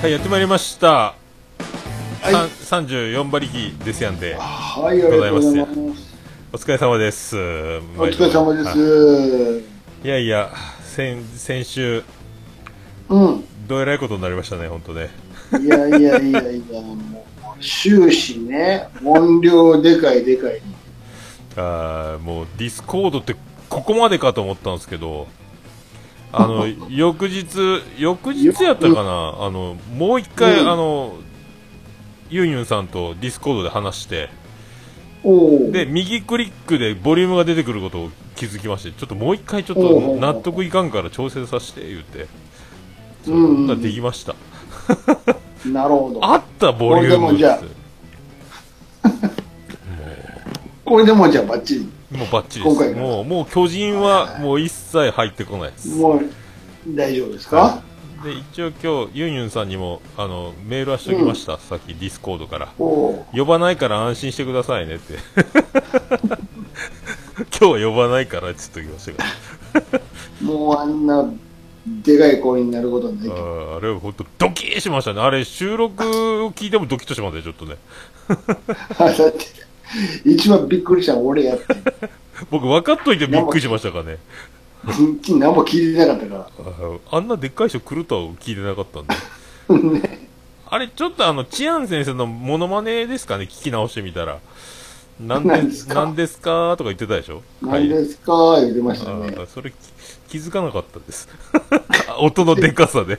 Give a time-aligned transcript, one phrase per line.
[0.00, 0.86] はい、やってまいりました。
[0.88, 1.14] は
[2.30, 2.32] い
[2.64, 6.08] さん34馬力ですやんで、はい、ありがとうございます。
[6.52, 7.36] お疲れ様です。
[7.36, 7.40] お
[8.04, 9.64] 疲れ様ではいす。
[10.04, 10.52] いやいや、
[10.84, 12.04] 先、先週、
[13.08, 13.44] うん。
[13.66, 15.10] どえらいことになりましたね、本当ね。
[15.60, 17.26] いやいやいやいや、も
[17.58, 20.60] う、終始ね、音量でかいでかい。
[21.56, 23.34] あーもう、ディスコードって
[23.68, 25.26] ここまでかと思ったんですけど、
[26.32, 27.46] あの、翌日、
[27.98, 31.14] 翌日やったかな、あの、もう一回、うんあの、
[32.30, 34.28] ユンユンさんとディスコードで話して。
[35.72, 42.26] で、右クリックでボリュームが出てくることを気づきまして、ちょっともう一回ちょっと納得いかんから調整させて言って、
[43.24, 44.34] そんうんだからできました。
[45.66, 46.20] なるほど。
[46.24, 47.66] あったボリュームこれでもじゃあ って
[50.84, 51.97] これでもじゃあバッチリ。
[52.10, 52.94] もうバッチリです。
[52.94, 55.88] もう、もう巨人はもう一切入ってこないです。
[55.96, 56.22] もう、
[56.88, 57.82] 大丈夫ですか？
[58.24, 61.58] で、一応今日、ユンユンさんにも、あの、メールはしときました。
[61.58, 62.68] さっきディスコードから。
[62.78, 65.14] 呼ばないから安心してくださいねって。
[67.60, 70.00] 今日は呼ばないからって言っときましたけ
[70.42, 70.52] ど。
[70.52, 71.28] もうあんな、
[71.86, 75.20] でかい声になることないけああれは本当ドキーしましたね。
[75.20, 77.76] あれ収録を聞いてもドキッとしますね、ちょっとね。
[80.24, 81.64] 一番びっくりしたの俺やって。
[82.50, 84.18] 僕分かっといてびっくりしましたからね。
[84.84, 89.14] 何も聞いてなかったかあーあんなでっかい人来るとは聞いてなかったんで。
[89.68, 90.00] ら。
[90.00, 90.28] ね。
[90.70, 94.38] あれ、ちょっとあの、チアン先生のモノマネですかね、聞き直してみたら。
[95.20, 96.12] なんで、何ですか？
[96.14, 97.42] ですかとか言ってたでしょ？
[97.60, 98.60] 何ですか？
[98.60, 99.28] 言ってましたあね。
[99.28, 99.74] ーそれき
[100.28, 101.28] 気づかなかったです。
[102.20, 103.18] 音のでかさで。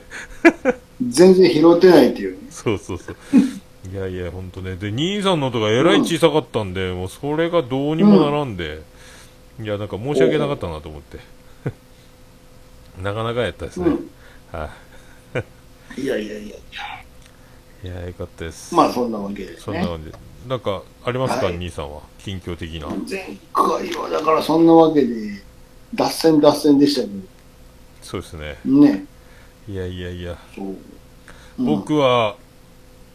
[1.06, 2.38] 全然拾ってないっていうね。
[2.50, 3.16] そうそうそう。
[3.88, 4.76] いやいや、ほんとね。
[4.76, 8.82] で、兄さんの音がえらい小さかったんで、もうそれがどうにもならんで、
[9.60, 11.18] いや、なんか申し訳なかったなと思って。
[13.02, 13.86] なかなかやったですね。
[13.86, 14.10] うん。
[14.52, 14.70] は
[15.96, 16.56] いやいやいや。
[16.56, 17.86] い。
[17.86, 18.74] いや、よかったです。
[18.74, 19.58] まあそんなわけですね。
[19.60, 20.18] そんな感じで。
[20.46, 22.02] なんか、ありますか、はい兄さんは？
[22.18, 22.88] 近況的な。
[23.08, 25.42] 前回はだからそんなわけで、
[25.94, 27.08] 脱線脱線でしたけ
[28.02, 28.58] そうですね。
[28.66, 29.06] ど、ね。
[29.68, 30.38] いやいやいや。
[30.54, 30.66] そう。
[31.58, 32.36] うん、僕は、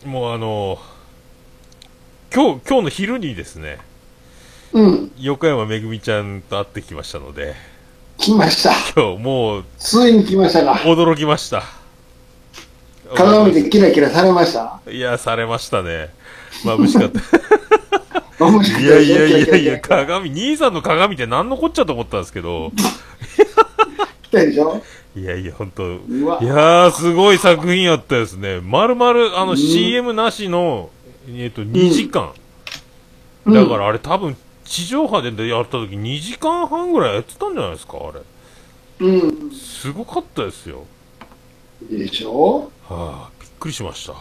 [0.06, 0.78] もうあの、
[2.32, 3.80] 今日、今日の昼にですね、
[4.72, 5.12] うん。
[5.20, 7.56] 横山めぐみちゃんと会ってきましたので、
[8.20, 8.72] 来ました。
[8.96, 10.74] 今日もうついに来ましたか。
[10.84, 11.64] 驚きました。
[13.16, 14.80] 鏡でキラキラされました。
[14.88, 16.10] いや、されましたね。
[16.64, 17.20] 眩しかった。
[18.80, 22.72] いやいやいやいや、鏡、兄さんの鏡って何のこっちゃと思ったんですけど、
[24.22, 24.84] 来たでしょ？
[25.16, 25.96] いやいや、本当い
[26.46, 28.60] やー、すごい作品やったですね。
[28.62, 30.90] まるまる、あの、うん CM なしの、
[31.30, 32.32] えっと、2時間。
[33.46, 38.22] うんだからあれ多分、地上波でやった時2時間半ぐらいやってたんじゃないですか、あれ。
[39.08, 39.52] うん。
[39.52, 40.84] すごかったですよ。
[41.90, 42.72] でしょ？
[42.90, 44.14] はあ、びっくりしました。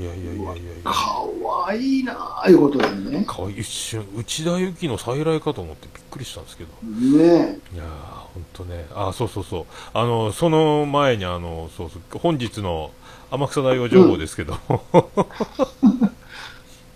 [0.00, 0.90] いやいやいやいやいや。
[0.90, 3.22] かわいいなあいうことでね。
[3.26, 6.70] かわいい一瞬、内田有紀の再来かと思ってびっくりしたんですけど。
[6.82, 7.86] ねいやー、
[8.32, 8.86] ほんとね。
[8.94, 9.66] あ、そうそうそう。
[9.92, 12.92] あの、その前にあの、そうそう、本日の
[13.30, 14.56] 天草大王情報ですけど、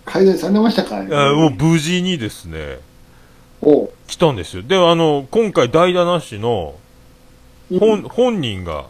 [0.06, 2.78] 改善されましたかいやもう無事にですね、
[3.60, 4.62] おう来たんですよ。
[4.62, 6.76] で、あの、今回代打なしの、
[7.78, 8.86] 本、本人が、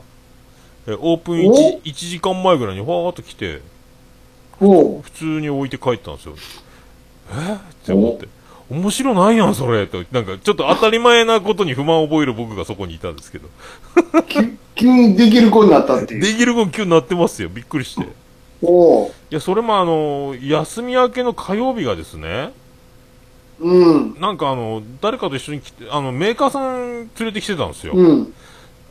[0.87, 3.63] えオープンお 1, 1時間前ぐらいにファーっと来て、
[4.59, 6.35] 普通に置いて帰ったんですよ。
[7.33, 7.55] え？
[7.55, 8.29] って思って。
[8.71, 10.03] 面白ないやん、それと。
[10.11, 13.49] なんか、ちょっと当たり前なことに不満を覚える僕がそこにいたんですけど。
[14.23, 14.39] き
[14.75, 16.21] 急にできる子になったっていう。
[16.21, 17.51] できる子急になってますよ。
[17.51, 18.03] びっくりして。
[18.03, 18.07] い
[18.63, 22.53] おうや、それもあの、休み明けの火曜日がですね、
[23.61, 24.21] うん。
[24.21, 27.93] なんかあの、誰かと一緒に来て、あの、メーカーさん連れてきてたんですよ。
[27.95, 28.35] うん。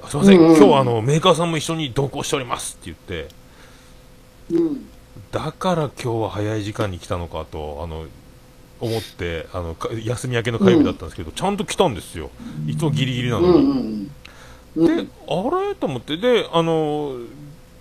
[0.07, 3.34] すいません、うんうん今日はあの、メーカーさんも一緒に同行しておりますって言って、
[4.51, 4.85] うん。
[5.31, 8.06] だから今日は早い時間に来たのかと、あの、
[8.79, 12.31] 思って、あの、か休み明けの火曜日だったんですけど、ちゃんと来たんですよ。
[12.68, 13.44] いつもギリギリなうん。
[13.44, 13.63] うのに。
[13.66, 14.12] ん。
[14.75, 15.75] うでん。、あれ？
[15.75, 17.15] と思って、で、あの、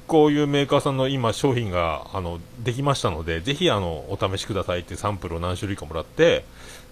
[0.07, 6.45] こういうメーカーさんの今商品が、あの、できましたので、ぜひあの、お試しくださいってサンプルを何種類かもらって、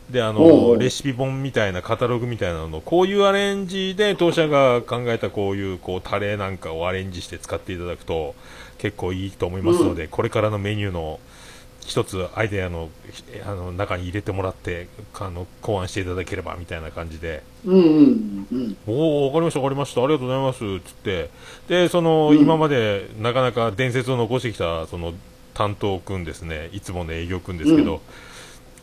[0.08, 8.34] で、あの、うレシピ本みたいなカタログみたいなのを、こういうアレンジで当社が考えたこういう、こう、タレなんかをアレンジして使っていただくと、
[8.80, 11.20] 結構いいと思いますので、これからのメニューの
[11.84, 12.88] 一つアイデアの、
[13.44, 14.88] あの、中に入れてもらって、
[15.18, 17.74] あの、考案していただければみたいな感じで、うん。
[17.74, 18.46] うん。
[18.50, 18.76] うん。
[18.86, 21.30] おお、わかりました、わかりました、ありがとうございます、つって、
[21.68, 22.38] で、その、うん。
[22.38, 25.12] 今までなかなか伝説を残してきた、その、
[25.52, 28.00] 担当くんですね、いつもの営業くんですけど、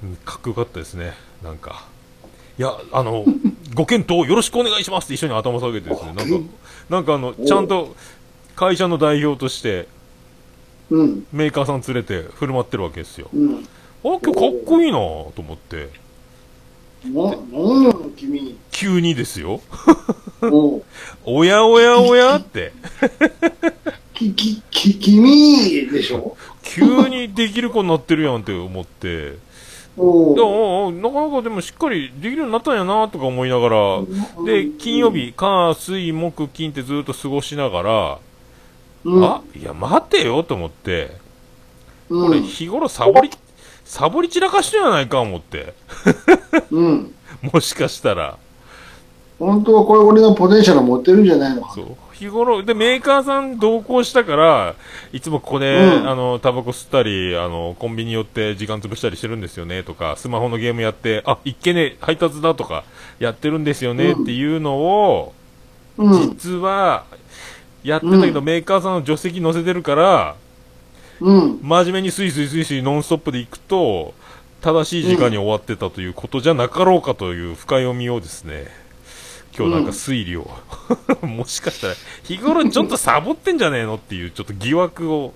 [0.04, 0.16] うん。
[0.18, 1.14] かっこよかったですね、
[1.44, 1.88] なんか。
[2.60, 3.26] いや、あの、
[3.74, 6.40] ご検討よろしくお願いしますって一緒に頭下げてですね、なんか、
[6.90, 7.96] なんかあの、ちゃんと
[8.58, 9.88] 会社の代表として、
[10.90, 11.26] うん。
[11.32, 13.30] メーカーさん連れて振る舞ってるわけですよ。
[13.32, 13.56] うん。
[13.56, 13.62] あ、
[14.04, 14.34] 今日かっ
[14.66, 15.90] こいいなと思って、
[17.06, 18.58] な、なんなの君。
[18.72, 19.62] 急にですよ。
[21.24, 22.74] おやおやおやって、
[24.16, 26.36] き、き、き、君でしょ？
[26.64, 29.34] 急にできる子になってるやんって思って、
[29.98, 34.02] おなかなかでもしっかりできるようになったんやなとか思いながら、
[34.46, 38.20] で、金曜日、火、水、木、金ってずっと過ごしながら、
[39.08, 41.16] うん、あ、いや、待てよと思って、
[42.10, 43.30] うん、これ日頃サボり、
[43.86, 45.74] サボり散らかしてんやないか思って、
[46.72, 47.16] うん。
[47.54, 48.38] もしかしたら。
[49.40, 51.86] 本当はこれ俺のポテンシャル持ってるんじゃないのかそう。
[52.12, 54.76] 日頃、で、メーカーさん同行したから、
[55.14, 62.84] いつもここで、うんあの、タバコ吸ったり、あの、コンビニ寄って時間潰したりしてるんですよね、とか、スマホのゲームやって、あ、いっけね、配達だとか、
[63.20, 65.34] やってるんですよね、うんっていうのを、
[65.98, 66.22] うん。
[66.30, 67.06] 実は、
[67.88, 70.36] やってたけど、うメーカーさんの助手席乗せてるから、
[71.22, 71.60] うん。
[71.62, 74.14] 真面目にスイスイスイスイノンストップで行くと、
[74.62, 78.68] 正しい時間に終わってたということじゃなかろうかという深読みをですね、
[79.58, 80.50] 今日なんか推理を、
[81.26, 81.94] もしかしたら、
[82.24, 85.34] 日頃ちょっとサボってんじゃねえのっていうちょっと疑惑を、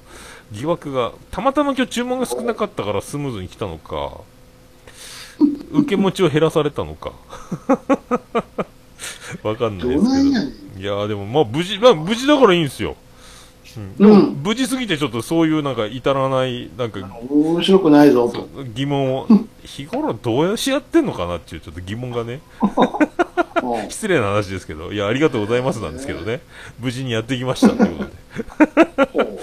[0.52, 4.18] 疑惑が、たまたま今日注文が少なかったからスムーズに来たのか、
[5.72, 7.14] 受け持ちを減らされたのか、
[9.44, 10.82] わかんないどですけど。
[10.82, 12.96] いやーでもまあ無事、まあ無事だからいいんですよ。
[14.00, 17.00] うん、うん無事すぎてちょっとそういうなんか至らない、なんか
[17.30, 18.48] 面白くないぞと。
[18.74, 19.28] 疑問を、
[19.64, 22.42] 日頃どうやしやってんのかなっていうちょっと疑問がね、
[23.64, 26.42] うん失礼な話ですけど、いや、ありがとうございますなんですけどね、
[26.80, 28.06] 無事にやってきましたというこ
[29.16, 29.41] とで。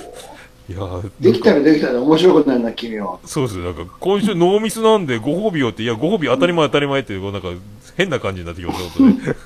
[0.68, 3.18] いやーできたらできたら面白くないな、君は。
[3.24, 7.48] そうですよ、なんか今週ノーミスなんでご褒美をって、いや、ご褒美当たり前当たり前って、こうなんか
[7.96, 9.36] 変な感じになってきますよ、本当ね。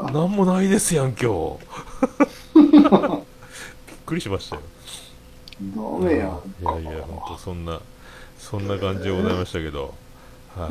[0.08, 1.58] あなんもないですやん、今日。
[2.54, 2.82] びっ
[4.06, 4.62] くりしましたよ。
[5.62, 6.18] ーダメや。
[6.18, 7.80] いやいや、本当そんな、
[8.38, 9.92] そんな感じでございましたけど。
[10.56, 10.66] は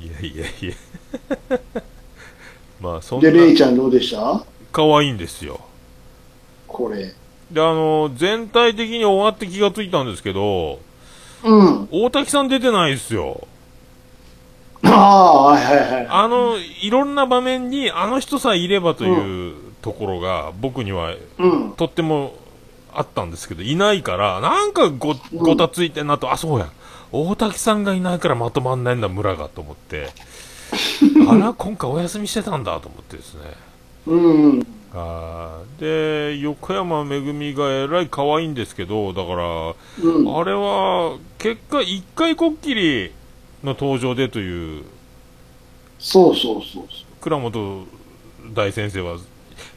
[0.00, 0.68] い、いやいやい
[1.50, 1.58] や。
[2.80, 4.42] まあ、そんなで、、レイちゃんどうでした？
[4.72, 5.60] 可愛いんですよ。
[6.66, 7.12] これ。
[7.50, 10.80] で、あの、全体的に終わって気がついたんですけど、
[11.44, 11.88] うん。
[11.90, 13.46] 大滝さん出てないですよ。
[14.82, 16.06] ああ、はいはいはい。
[16.08, 21.72] あの、いろんな場面にあの人さえいればというところが、僕にはうん。
[21.72, 22.34] とっても
[22.92, 26.68] あったんですけど、いないから、なんかご、ごたついてんなと、あ、そうや。
[27.12, 30.10] 大滝さんがいないからまとまんないんだ、村が、と思って。
[31.28, 33.40] あら、今回お休みしてたんだ、と思ってですね。
[34.06, 34.16] う
[34.58, 34.66] ん。
[34.94, 40.36] あーで、横山めぐみがえらい可愛いんですけど、だから、うん。
[40.36, 43.12] あれは、結果、一回こっきり
[43.62, 44.84] の登場でという、
[45.98, 46.84] そうそうそう
[47.20, 47.86] 倉本
[48.54, 49.18] 大先生は、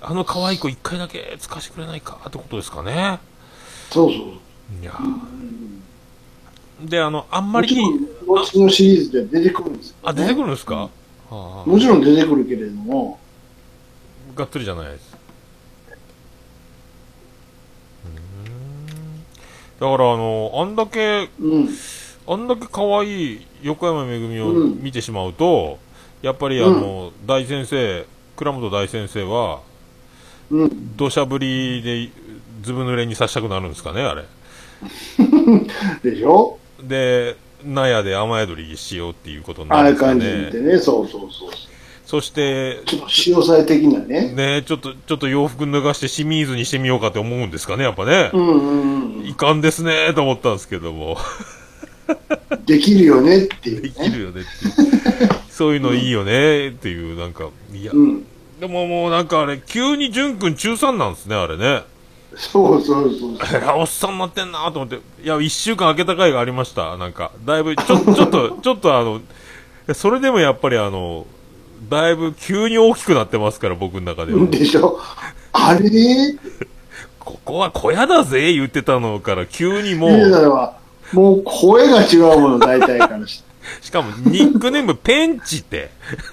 [0.01, 2.19] あの可愛い子一回だけ使わせてくれないか？
[2.27, 3.19] ってことですかね。
[3.89, 4.11] そう。
[4.11, 4.27] そうそう。
[4.81, 7.75] いやーで、あの、あんまり
[8.25, 10.89] もちろん、シリーズで出てくるんですよ、あ、出てくるるんですか、
[11.29, 13.19] ああもちろん出てくるけれども、
[14.35, 15.11] がっつりじゃないです。
[19.79, 21.69] だから、あの、あんだけ、うん。
[22.27, 25.79] あんだけ可愛い横山めぐみをうん見てしまうと、
[26.21, 28.05] やっぱりあの、大先生、
[28.35, 29.61] 倉本大先生は、
[30.51, 30.95] うん。
[30.97, 32.09] 土砂降りで
[32.61, 34.23] ずぶ濡れにさしたくなるんですかね、あれ。
[36.03, 36.59] でしょ？
[36.83, 37.35] で、
[37.65, 40.73] 納屋で雨宿りしようっていうことになるんですか感じでね。
[40.73, 41.49] ね、そうそうそう。
[42.11, 44.33] そして、ちょっと潮騒的なね。
[44.33, 48.37] ね、ちょっと、ちょっと洋服脱がして清水にしてみようかって思うんですかね、やっぱねう。
[48.37, 49.25] んうんうん。
[49.25, 51.15] いかんですね、と思ったんですけども。
[52.67, 53.87] できるよねっていうね。
[53.87, 55.29] できるよねっていう。
[55.49, 58.25] そういうのいいよね、っていう、なんか、いや、うん。
[58.59, 61.83] でももうなんかあれ、急に淳君中3なんですね、あれね。
[62.35, 63.37] そうそうそう。
[63.55, 64.99] えらいおっさんになってんなと思って。
[65.23, 66.97] いや、一週間空けた回がありました。
[66.97, 69.21] なんか、だいぶ、ちょ、ちょっと、ちょっとあの、
[69.93, 71.25] それでもやっぱりあの、
[71.89, 74.45] だいぶ急に大きくなってますから、僕の中では。
[74.47, 74.99] でしょ？
[75.53, 75.89] あれ？
[77.19, 80.73] ここは小屋だぜ、言ってたのから、急にもう、
[81.13, 83.51] もう声が違うもの、大体からして。
[83.81, 85.91] しかもニックネームペンチって。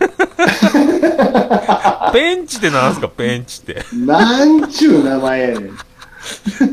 [2.12, 3.84] ペンチってなんすか、ペンチって。
[3.94, 5.76] なんちゅう名前やねん。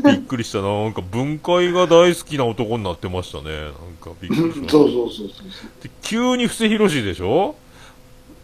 [0.04, 0.68] びっくりしたな。
[0.84, 3.50] なんか分解が大好きな男になってましたね。
[3.64, 4.68] なんかびっくりした。
[4.72, 5.82] そうそうそうそう。
[5.82, 7.54] で急に布施宏でしょ？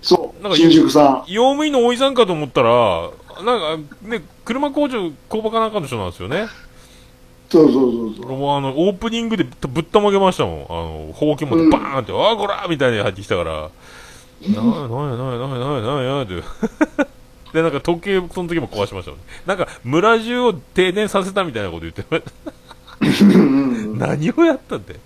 [0.03, 0.43] そう。
[0.43, 3.11] なんか新宿さ用務員のおいさんかと思ったら、
[3.45, 6.43] なんかね、車工場、工場かなんかの人なんですよね。
[6.43, 6.49] ん。
[7.49, 8.37] そうそうそうそう。
[8.37, 10.55] もうあの、オープニングでぶったまげましたもん。
[10.55, 13.71] あの、ほうき持ってバーンって、ああ、こらみたいに入ってきたから、
[14.49, 16.35] なやなやなやなやなやなやって。
[17.55, 19.27] で、なんか時計、その時も壊しましたもんね。
[19.47, 22.33] なんか、村中を停電させたみたいなこと言ってました。
[22.51, 24.97] うん 何をやったって。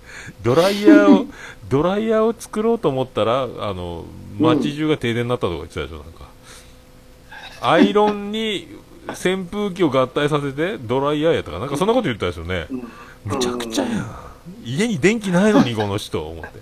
[0.43, 1.25] ドライヤーを、
[1.69, 4.05] ドライヤーを作ろうと思ったら、あの、
[4.39, 6.27] 街中が停電になったとか言ってたでしょ、なんか。
[7.61, 8.67] アイロンに
[9.09, 12.67] 扇風機を合体させて、ドライヤーやったかなんかそんなこと言ったですよね。
[13.25, 14.27] むちゃくちゃやん。
[14.63, 16.59] 家に電気ないのに、この人、思って。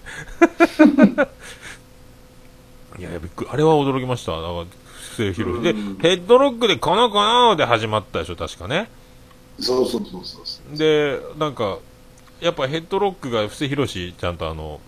[3.01, 3.50] いや、びっくり。
[3.51, 4.32] あれは驚きました。
[4.34, 5.63] だから、不正広い。
[5.63, 8.89] で、うんヘッドロックでこのこので始まったでしょ、確かね。
[9.60, 10.77] そうそうそうそうそう。
[10.77, 11.79] で、なんか、
[12.41, 14.79] やっぱヘッドロックが布施宏ちゃんとあの、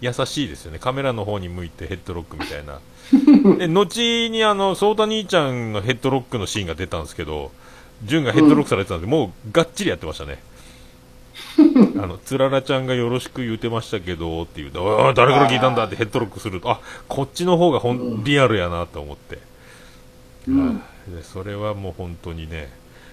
[0.00, 0.78] 優しいですよね。
[0.78, 2.80] カメラの方に向いてヘッドロックみたいな。
[3.58, 7.50] で、後にあの、ソータ兄ちゃんのヘッドロックのシーンが出たんですけど、
[8.04, 10.38] 潤がヘッドロックされてたんで、もうがっちりやってましたね。
[12.02, 19.38] あの、つららちゃんがよろしく言うてましたけど、っていう、ああ、誰から聞いたんだってヘッドロックすると、あ、こっちの方がほん、うんリアルやなと思って。
[20.48, 20.76] うんはい
[21.08, 22.70] でそれはもう本当にね、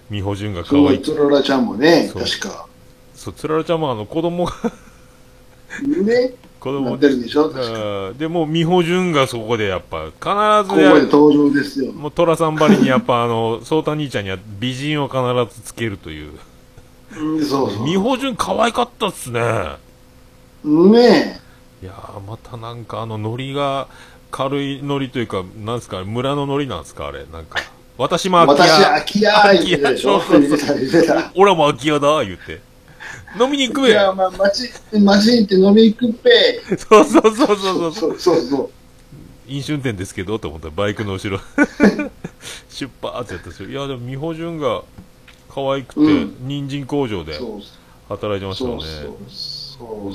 [0.09, 1.01] 美穂潤が可愛い。
[1.01, 2.67] つららちゃんもね、確か。
[3.15, 4.53] そう、つららちゃんもあの、子供が、
[6.03, 11.91] ね、子供なってるでしょ、でもう美穂潤がそこでやっぱ必ここでずや登場ですよ。
[11.91, 16.31] もう寅さんばりにやっぱあの颯太兄ちゃんには美人を必ずつけるという
[17.15, 17.85] うん、そうそう。
[17.85, 19.41] 美穂潤可愛かったっすね
[20.63, 21.39] ね
[21.81, 23.87] いやーまたなんかあのノリが
[24.31, 27.59] 軽いノリというかなんですか村のノリなんですかあれなんか
[27.97, 28.45] 私もえ。
[28.45, 30.21] 空き私、家空き家言ってたでしょ。
[30.21, 31.31] そうそうそう言ってた、言ってた。
[31.35, 32.61] 俺も空き家だ言って
[33.39, 33.89] 飲みに行くべ。
[33.89, 36.77] いや、まあ、マシンって飲みに行くべ。
[36.77, 37.93] そうそうそうそうそう。
[37.93, 38.69] そうそうそう。
[39.47, 41.39] 飲酒運転ですけどと思ったらバイクの後ろ
[42.69, 44.83] 出発ってやったんですよいやでも美穂潤が
[45.49, 47.39] 可愛くて、うん、人参工場で
[48.09, 48.83] 働いてましたよね
[49.29, 50.13] そう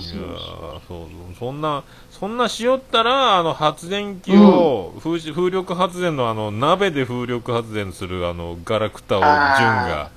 [0.89, 10.11] そうそんなそんなしよったらあの発電機を、うん、風力発電のあの鍋で風力発電するあのガラクタを潤が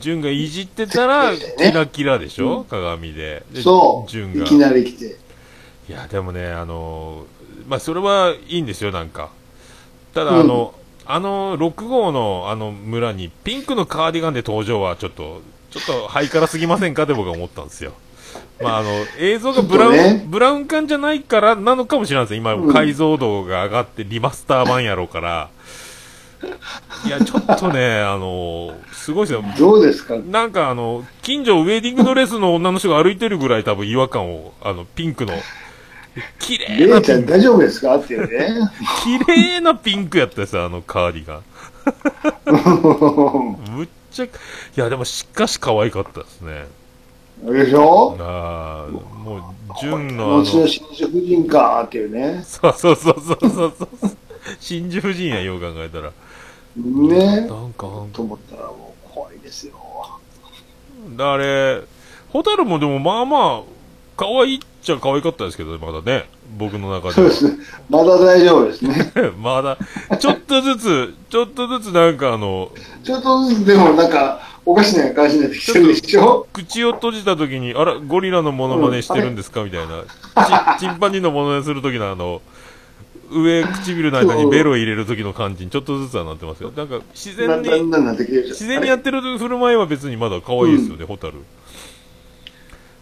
[0.00, 3.42] 潤がいじってたら、 キラキラでしょ、鏡で。
[3.52, 4.10] でそう。
[4.10, 4.44] 潤が。
[4.44, 5.16] いきなり来て。
[5.88, 7.26] いやでもねあの
[7.68, 9.30] まあそれはいいんですよなんか。
[10.14, 10.74] ただあの、
[11.06, 17.04] あの6号のあの村にピンクのカーディガンで登場はちょっとちょっとハイカラすぎませんか？
[17.04, 17.92] って僕は思ったんですよ。
[18.60, 22.72] まああの映像がブラウン、ねブラウン管じゃないからなのかもしれないです今、うん。
[22.72, 25.50] 解像度が上がってリマスター版やろうから
[27.06, 30.16] いやちょっとねあのすごいですよどうですか？
[30.16, 35.32] なんかあの、近所ウェディングドレスの女の人が歩いてるぐらい多分違和感を、あの、ピンクの、
[36.38, 37.96] 綺麗レイちゃん大丈夫ですか？
[37.96, 38.70] っていうね。
[39.02, 41.42] 綺麗なピンクやったですよ、あのカーディガン。
[43.76, 44.28] むっちゃ、い
[44.76, 46.66] やでもしかし可愛かったですね。
[47.44, 48.16] でしょ？
[48.20, 49.42] ああ、もう、
[49.80, 52.44] 純のあの、後の新宿人かっていうね。
[52.44, 53.88] そうそうそうそうそうそう。
[54.60, 56.12] 真珠夫人や、よう考えたら。
[56.76, 57.40] ね。
[57.42, 59.74] なんか、と思ったらもう怖いですよ。
[61.18, 61.82] あれ、
[62.30, 63.62] ホタルもでもまあまあ、
[64.16, 66.28] 可愛いっちゃ可愛かったですけど、まだね。
[66.58, 67.12] 僕の中では。
[67.14, 67.56] そうですね。
[67.88, 69.12] まだ大丈夫ですね。
[69.38, 69.78] まだ、
[70.18, 72.70] ちょっとずつ、ちょっとずつなんかあの、
[73.04, 80.78] ちょっとずつでもなんか、おかしな感じになってきてるでしょ口を閉じた時に、あら、ゴリラのモノマネしてるんですかみたいな。
[80.78, 82.40] チ チンパンジーのモノマネする時のあの、
[83.32, 86.72] 上唇の間にベロ入れる時の感じにちょっとずつはなってますよ。
[86.76, 91.34] なんか、自だ然に、自然にやってる振る舞いは別にまだ可愛いですよね、ホタル。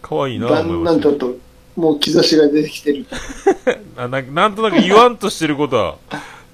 [0.03, 1.37] 可愛いなだんと思いましだんちょっと、
[1.77, 3.07] もう兆しが出てきてる。
[3.97, 5.97] なんなんとなく言わんとしてることは、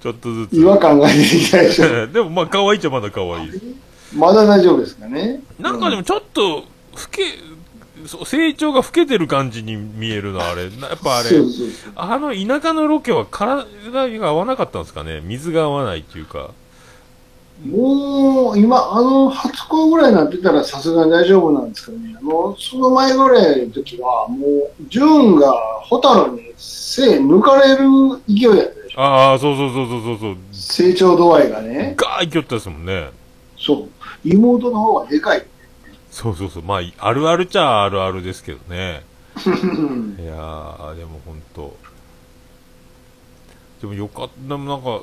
[0.03, 0.57] ちょっとずつ。
[0.57, 2.07] 違和感が出てきたでしょ。
[2.09, 3.65] でもまあ可愛いっちゃまだ可愛いです。
[4.15, 5.41] まだ大丈夫ですかね。
[5.59, 6.65] なんかでもちょっと、老
[7.11, 7.23] け、
[8.07, 10.71] 成長が老けてる感じに見えるな、あれ。
[10.71, 11.31] なやっぱあれ
[11.95, 13.67] あの田舎のロケは体
[14.19, 15.21] が合わなかったんですかね？
[15.23, 16.51] 水が合わないっていうか。
[17.65, 22.15] もう、今、あの、初恋ぐらいになってたらさすがに大丈夫なんですけどね。
[22.21, 27.87] あの、その前ぐらいの時は、もう、純がホタルに背抜かれる
[28.29, 29.01] 勢いやったでしょ。
[29.01, 30.37] ああ、そうそうそうそうそうそう。
[30.53, 31.95] 成長度合いがね。
[31.97, 33.09] ガーいきよったですもんね。
[33.59, 33.89] そう。
[34.23, 35.43] 妹の方がでかい。
[36.17, 36.63] そうそうそう。
[36.63, 39.03] まあ、あるあるっちゃあるあるですけどね。
[39.45, 41.77] うんいやー、でも本当
[43.83, 44.49] でもよかった。
[44.49, 45.03] でもなんか、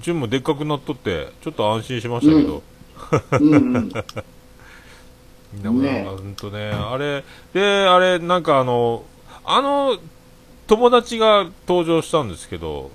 [0.00, 2.62] 純もでっかくなっとって、ちょっと安心しましたけど。
[3.40, 3.88] うんうん。
[5.60, 9.02] でもなんねか、ほんとね、あれ、で、あれ、なんかあの、
[9.44, 9.98] あの、
[10.68, 12.92] 友達が登場したんですけど、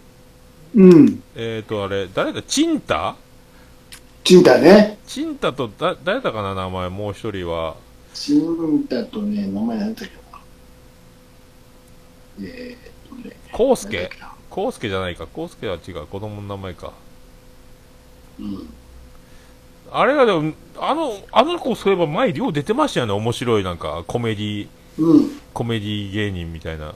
[0.74, 1.22] うん。
[1.36, 3.18] えっ、ー、と、あれ、誰だ、チンタ？
[4.28, 4.98] チンタね。
[5.08, 7.78] チンタと、だ、誰だかな、名前、もう一人は。
[8.14, 10.14] チンタとね、名前なんだっけ
[12.44, 12.46] な。
[12.46, 13.38] えーっとね。
[13.54, 14.10] コウスケ
[14.50, 15.28] コウスケじゃないか。
[15.28, 16.08] コウスケは違う。
[16.08, 16.92] 子供の名前か。
[18.38, 18.68] うん。
[19.94, 24.68] あれがでも、あの、あの子そういえば前、量出てましたよね、面白い、なんか、コメディ、
[24.98, 25.40] うん。
[25.54, 26.94] コメディ芸人みたいな。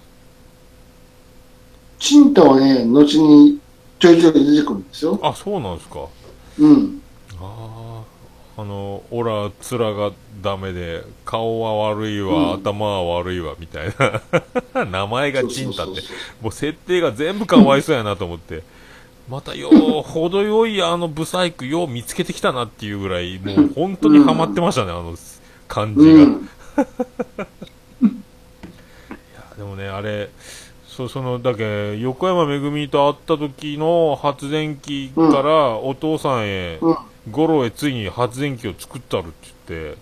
[1.98, 3.58] チンタはね、後に
[4.00, 5.18] ちょいちょい出てくるんですよ。
[5.24, 6.10] あ、そうなんですか。
[6.60, 7.02] うん。
[7.48, 8.04] あ
[8.58, 13.94] あ、あの、オラ、面がダメで、顔は悪いわ、うん頭は悪いわ、みたい
[14.74, 14.86] な。
[14.86, 16.02] 名前がチンタって
[16.42, 18.64] もう設定が全部かわいそうやなと思って。
[19.30, 25.16] またよう、程よいあのブサイクよう見つけてきたなっていうぐらい、もう本当にハマってましたね、あの
[25.68, 26.10] 感じが。
[26.12, 26.50] いうん。
[29.36, 30.30] やでもね、あれ、
[30.88, 36.98] そその、だけ、横山めぐみと会った時の発電機からお父さんへ、うん。
[37.32, 39.98] ゴロへついに発電機を作ったるって言って、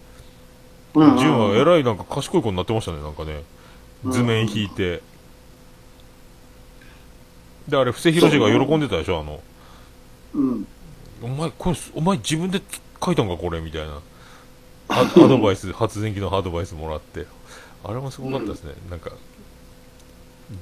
[0.96, 1.18] うん。
[1.18, 3.34] ジュンはえらいなんか賢い子になってましたね、なんかね。
[3.34, 3.44] うん
[4.06, 5.02] 図面引いて。
[7.68, 9.42] で、あれ、布施宏が喜んでたでしょ、あの。
[10.34, 10.68] うん。
[11.22, 12.62] お前、これ、お前自分で
[13.04, 14.00] 書いたんか、これ、みたいな。
[14.88, 17.26] アアドバイス、 発電機のアドバイスもらって。
[17.84, 18.74] あれもすごかったですね。
[18.90, 19.12] なんか、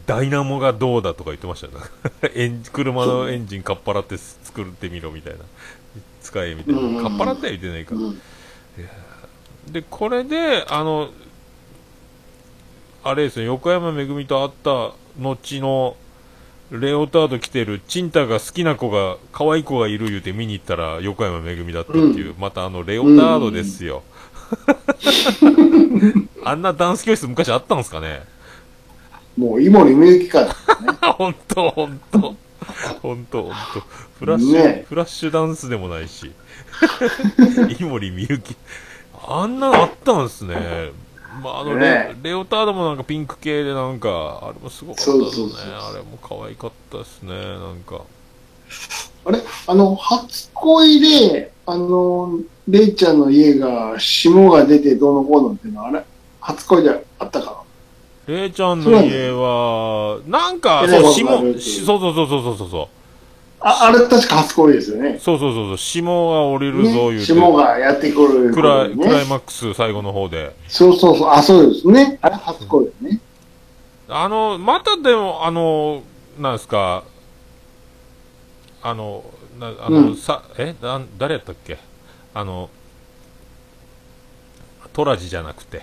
[0.05, 1.79] ダイナモがどうだとか言ってましたよ、ね。
[2.36, 5.39] エン車のエンジンかっぱらって作ってみろ、みたいな。
[6.27, 6.79] 使え、みたいな。
[6.79, 7.96] うんうんうんかっぱらっては言ってないか。
[7.96, 8.19] うん。
[9.72, 11.10] で、これで、あの、
[13.03, 15.96] あれですね、横山めぐみと会った後の、
[16.69, 24.03] レオタード着てる、チンタが好きな子が、可愛い子がいる言うて見に行ったら、横山めぐみだったっていう、またあの、レオタードですよ。
[26.43, 28.24] あんなダンス教室昔あったんですかね？
[29.38, 30.55] もう、井森美幸か
[31.01, 31.13] ら。
[31.13, 31.88] ほんと、ほ
[32.93, 33.00] んと。
[33.01, 33.55] ほんと、ほんと。
[34.19, 36.31] フラッシュ、ねフラッシュダンスでもないし。
[37.79, 38.55] 井森美幸。
[39.27, 40.91] あんなのあったんですね。
[41.43, 45.25] まあ、あのレ、ねレオタードもなんかピンク系でなんか、あれもすごかったですね。
[45.25, 48.01] そうそうそうあれも可愛かったですね、なんか。
[49.25, 49.39] あれ？
[49.67, 56.03] あの、初恋で、あの、レイちゃんの家が、霜が出てどうのこうのっていうのは、あれ？
[56.39, 57.63] 初恋であったか
[58.27, 62.79] レイちゃんの家は、なんか、えそう、ね霜、わかるしそうそうそうそうそうそう。
[62.81, 62.87] な
[63.59, 65.18] あ、あれ確か初恋ですよね。
[65.20, 67.25] そうそうそうそう、霜が降りるぞ、言ね、うて。
[67.25, 69.25] 霜がやってくる、クライ、クライね。
[69.29, 70.53] マックス最後の方で。
[70.68, 72.20] そうそうそう、あ、そうですね。
[72.22, 73.20] あれ初恋ですね。
[74.09, 76.03] あの、またでも、あの、
[76.37, 77.03] なんですか、
[78.83, 79.24] あの、
[79.59, 81.77] なあの、うんさ、えなん誰やったっけ
[82.33, 82.70] あの、
[84.94, 85.81] トラジじゃなくて、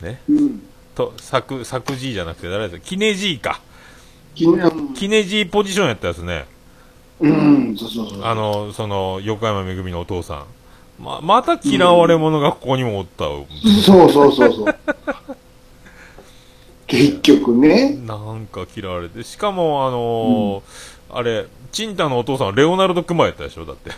[0.00, 0.62] ね、うん。
[0.98, 3.60] と、サク、サクジーじゃなくて誰やったキネジーか。
[4.34, 4.56] きう
[4.90, 6.46] んキネジーポジションやったやつね。
[7.20, 8.24] うん、そうそうそう。
[8.24, 10.44] あの、その、横山めぐみのお父さん。
[11.02, 13.24] ま、また嫌われ者がここにもおった。
[13.84, 14.76] そうそうそうそう。
[16.86, 17.94] 結局ね。
[18.06, 19.22] なんか嫌われて。
[19.24, 20.62] しかも、あのー
[21.10, 23.64] あれ、チンタのお父さんはレオナルド・クマやったでしょ？
[23.64, 23.90] だって。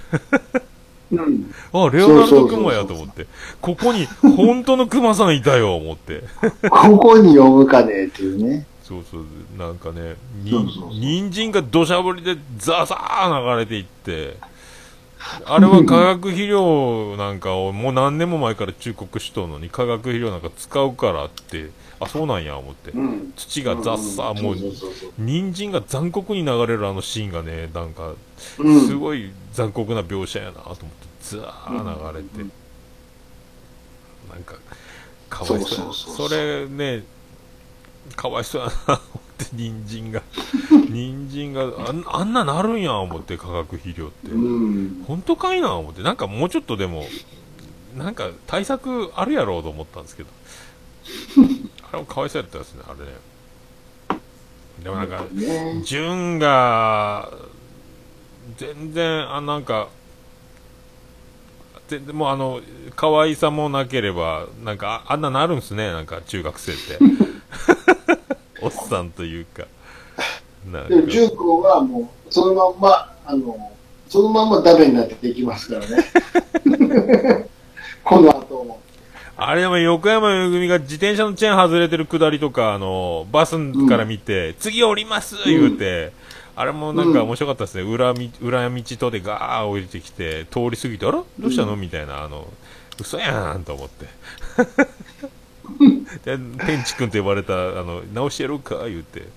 [1.12, 1.52] うん。
[1.72, 3.26] あ、レオナルド・クマやと思って。
[3.60, 6.22] ここに、本当のクマさんいたよ、思って。
[6.70, 8.66] ここに呼ぶかねっていうね。
[8.82, 9.24] そうそう、
[9.56, 10.50] なんかね、に
[11.00, 14.36] 人参が土砂降りでザザー流れていって、
[15.44, 22.92] あれは化学肥料なんかをもう何年も前から忠告しとるのに化学肥料なんか使うからって、あ、そうなんや、思って。
[22.92, 23.32] うん。
[23.36, 24.56] 土がザッサー、もう
[25.18, 28.14] 人参が残酷に流れるあのシーンがね、なんか。
[28.56, 30.86] すごい残酷な描写やなと思って、
[31.20, 32.38] ザー流れて、
[34.32, 34.54] なんか、
[35.28, 35.94] かわいそう。
[35.94, 37.04] それね、
[38.16, 39.00] かわいそうやな、思
[39.44, 40.22] って、人参が。
[40.88, 41.70] 人参が
[42.12, 44.30] あん、ななるんや、思って、化学肥料って。
[44.30, 45.04] うん。
[45.06, 46.02] 本当かいな、思って。
[46.02, 47.04] なんかもうちょっとでも、
[47.96, 50.28] なんか対策あるやろうと思ったんですけど。
[51.90, 53.12] あれもかわいそうやったですね、あれね。
[54.82, 55.82] でもなんか、ね。
[55.84, 57.30] 純が、
[58.56, 59.88] 全然、あ、なんか、
[61.88, 62.60] 全然もうあの、
[62.96, 66.98] 可愛さもなければ、なんか、ああんななるんすね、なんか、中学生って。
[68.60, 69.66] おっさんというか。
[70.70, 73.72] なんでも、か、中高はもう、そのまんま、あの、
[74.08, 76.04] そのまんまダメになっていきますからね。
[78.04, 78.80] この後も。
[79.36, 83.56] あれでも横山めぐみが自転車のチェーン外れてる下りとか、あの、バス
[83.88, 86.12] から見て、次降ります言うて、
[86.56, 87.82] あれもなんか面白かったですね。
[87.82, 91.74] 裏み、裏道とでガー降りてきて、通り過ぎて、あらどうしたの？
[91.76, 92.46] みたいな、あの、
[93.00, 94.06] 嘘やんと思って。
[96.24, 99.28] で、天地君と呼ばれた、あの、直してやろうか言うて。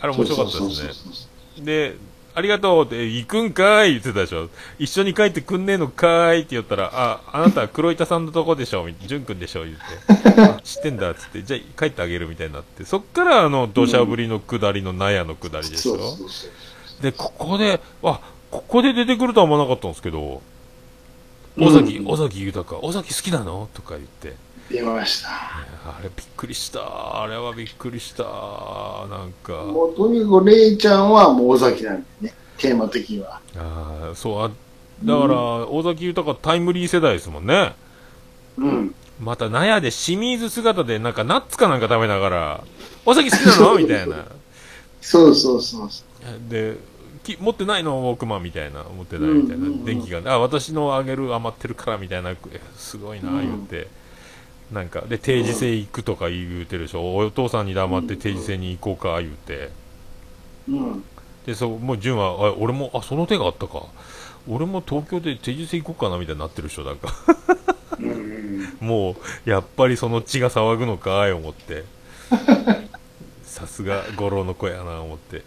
[0.00, 1.16] あれ面白かったです
[1.60, 1.64] ね。
[1.64, 1.96] で、
[2.32, 3.90] ありがとうって、行くんかい？
[3.90, 4.48] 言ってたでしょ。
[4.78, 6.40] 一緒に帰ってくんねえのかい？
[6.40, 10.40] って言ったら、あ、あなた黒板さんのとこでしょ、じゅんくんでしょ、言って。
[10.40, 12.84] あ知ってんだっつって、じゃあ帰ってあげるみたいになって。
[12.84, 15.98] そっからあの、土砂降りの下りの納屋の下りでしょ。
[17.02, 20.40] で、ここで、あ、ここで出てくるとは思わなかったんですけど、
[21.58, 23.68] 尾崎、尾崎豊、尾崎好きなの？
[23.74, 24.36] とか言って。
[24.70, 25.28] 出ました。
[25.30, 27.22] あれびっくりした。
[27.22, 28.22] あれはびっくりした。
[28.24, 28.28] な
[29.26, 29.52] んか。
[29.64, 33.40] もうとにかくレイちゃんはもう尾崎なんでね、テーマ的には。
[33.56, 34.50] ああ、そう、あ
[35.04, 35.36] だから、
[35.68, 37.74] 尾崎豊タイムリー世代ですもんね。
[38.58, 38.94] うん。
[39.18, 42.64] また、納屋で清水姿で、なんか、ナッツかなんか食べながら、
[43.06, 43.74] 尾崎好きなの？
[43.80, 44.26] みたいな。
[45.00, 46.04] そうそうそうそ
[46.50, 46.76] で、
[47.24, 47.98] き持ってないの？
[48.00, 52.36] ウォークマンみたいな、持ってないみたいな電気が、あ、私のあげる余ってるからみたいな、え
[52.76, 53.88] すごいな、うん言って。
[54.72, 57.16] なんか、で、定時制行くとか言うてるでしょ。
[57.16, 59.70] お父さんに黙って定時制に行こうか、言うて。
[60.68, 60.72] う。
[60.72, 61.04] うん。
[61.46, 63.86] で、そう、もう、純は、あ、俺も、あ、その手があったか。
[64.48, 67.12] 俺も東京で定時制行こうかな、みたいになってる人だか。
[67.98, 68.86] うんうん。
[68.86, 71.84] もう、やっぱりその血が騒ぐのかい、思って。
[73.42, 75.42] さすが、五郎の子やな、思って。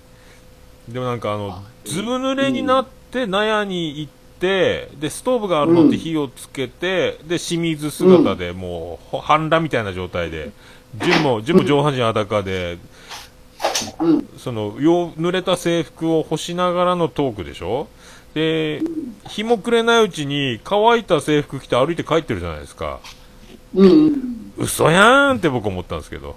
[0.89, 10.51] でもなんかあの、ずぶ濡れになって、納屋に行って、で、ストーブがあるのって火をつけて、で、清水姿でもう、ほ半裸みたいな状態で、
[11.01, 12.77] 純も、純も上半身裸で、
[14.01, 14.27] うん。
[14.37, 17.87] その、よう、濡れた制服を干しながらのトークでしょ？
[18.33, 18.81] で、
[19.29, 22.99] 日も暮れないうちに乾いた制服着て歩いて帰ってるじゃないですか。
[23.73, 24.51] うんうん。
[24.57, 26.35] 嘘やーんって僕思ったんですけど。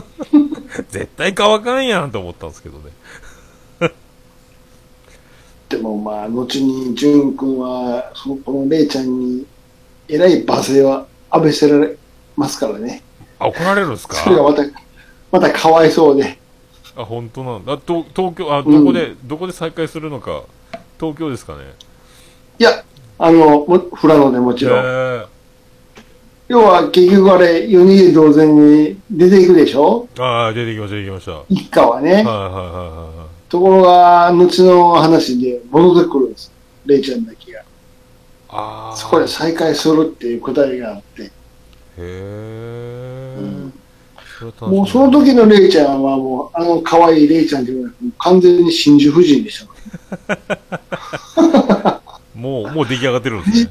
[0.88, 2.84] 絶対乾かんやんと思ったんですけどね。
[5.68, 9.46] でもまあ、後に淳君は、そのこのレイちゃんに、
[10.08, 11.94] えらい罵声は浴びせられ
[12.36, 13.02] ますからね。
[13.38, 14.16] あ、怒られるんですか？
[14.16, 14.62] それがまた、
[15.30, 16.38] またかわいそうで。
[16.96, 17.74] あ、本当なんだ。
[17.74, 20.42] あ東東京、あ、どこで、どこで再開するのか？
[20.98, 21.64] 東京ですかね？
[22.58, 22.82] いや、
[23.18, 24.82] あの、も富良野でもちろん。
[24.84, 25.24] え
[26.48, 30.08] 要は結局あれ、4人で同然に出ていくでしょ？
[30.14, 31.32] ー、ああ、出てきました、出てきました。
[31.32, 32.12] はい一家はね。
[32.14, 36.52] はいはいはところが、後の話で戻ってくるんです。
[36.86, 37.60] レイちゃんだけが。
[37.60, 37.64] い。
[38.50, 38.96] ああ。
[38.96, 41.22] そこで再会するっていう答えがあって。
[41.24, 41.30] へ
[41.98, 43.72] え、うん
[44.60, 50.40] もうその時のレイちゃんはもう、あの可愛いレイちゃんっていうのは完全に真珠夫人でしたか
[51.82, 52.00] ら。
[52.36, 53.70] もう、もう出来上がってるんですね。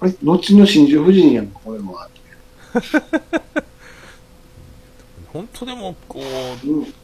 [0.00, 0.16] あれ？
[0.24, 2.08] 後の真珠夫人やん、これは。
[5.32, 6.20] 本当でも、こ
[6.64, 6.94] う、うん。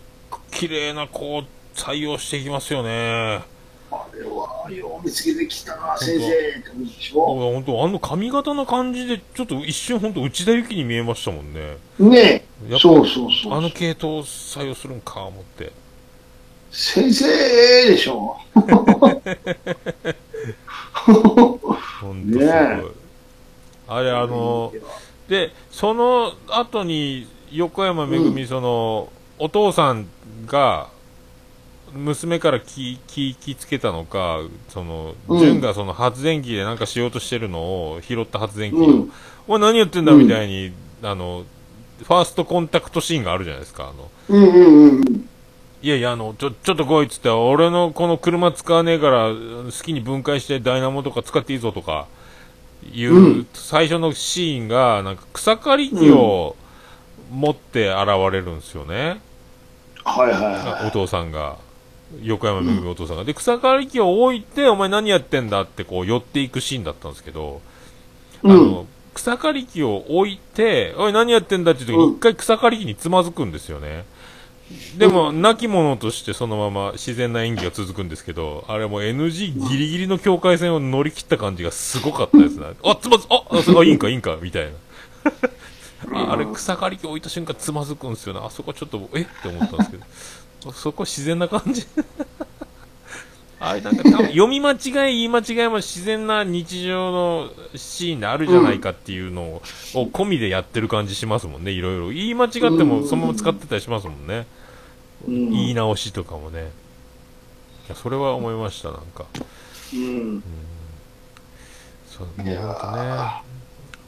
[0.55, 1.43] 綺麗な子を
[1.75, 3.43] 採用していきますよね。
[3.91, 7.53] あれは、よう見つけてきたな、先生ってことでしあょ。
[7.53, 11.77] 本当あの髪型な感じで、ちょっと一瞬本当内田有紀に見えましたもんね。
[11.99, 12.79] ねえ。
[12.79, 13.53] そうそうそう。
[13.53, 15.73] あの系統を採用するんか、思って。
[16.71, 17.27] 先生
[17.87, 18.37] でしょ。
[18.55, 19.23] 本
[21.61, 21.61] 当
[22.01, 22.47] すごい。
[23.89, 24.73] あれ、あの、
[25.29, 30.07] で、その後に、横山めぐみ、その、お父さん
[30.47, 30.89] が、
[31.93, 39.13] 娘から気、気、気つけたのか、その、うん純がその発電機でなんかしようとしてるのを、拾った発電機を、うん。
[39.47, 41.45] お前何やってんだみたいに、あの、
[42.03, 45.29] ファーストコンタクトシーンがあるじゃないですか、あの、うんうんうん。
[45.83, 52.07] いやいや、あの、ちょ、ちょっと来いっつって、俺のこの車使わねえから、好きに分解してダイナモとか使っていいぞとか、
[52.93, 56.57] いう、うん最初のシーンが、なんか草刈り機を
[57.31, 59.21] 持って現れるんですよね。
[60.05, 61.57] はいはいはお父さんが。
[62.23, 63.25] 横山めぐみお父さんが。
[63.25, 67.61] で、草刈り機を置いて、お前何やってんだってこう寄っていくシーンだったんですけど、
[68.45, 68.49] い。
[68.49, 68.53] うん。
[68.53, 74.05] あの、草刈り機を置いて、おい何やってんだっていう時にうん一回草刈り機につまずくんですよね。
[74.97, 82.67] でも、亡き者としてそのまま自然な演技が続くんですけど、あれもう NG ギリギリの境界線を乗り切った感じがすごかったですね。
[82.83, 84.71] あ、つまず、あ、あいいんか、いいんか、みたいな。
[86.13, 88.41] ああれ、草刈り機置いた瞬間つまずくんですよね。
[88.43, 89.23] あそこちょっと、え？
[89.23, 91.87] って思ったんですけど、 そこ自然な感じ。
[93.61, 99.63] あれなんか多分読み間違い、言い間違いも自然な日常のシーンであるじゃないかっていうのを,、
[99.95, 102.09] を込みでやってる感じしますもんね、いろいろ。
[102.11, 104.47] 言い間違ってもそのまま使ってたりしますもんね。
[105.27, 106.71] うん言い直しとかもね。
[107.87, 109.25] いや、それは思いました、なんか。
[109.95, 110.43] うん。
[112.11, 113.44] そう、い。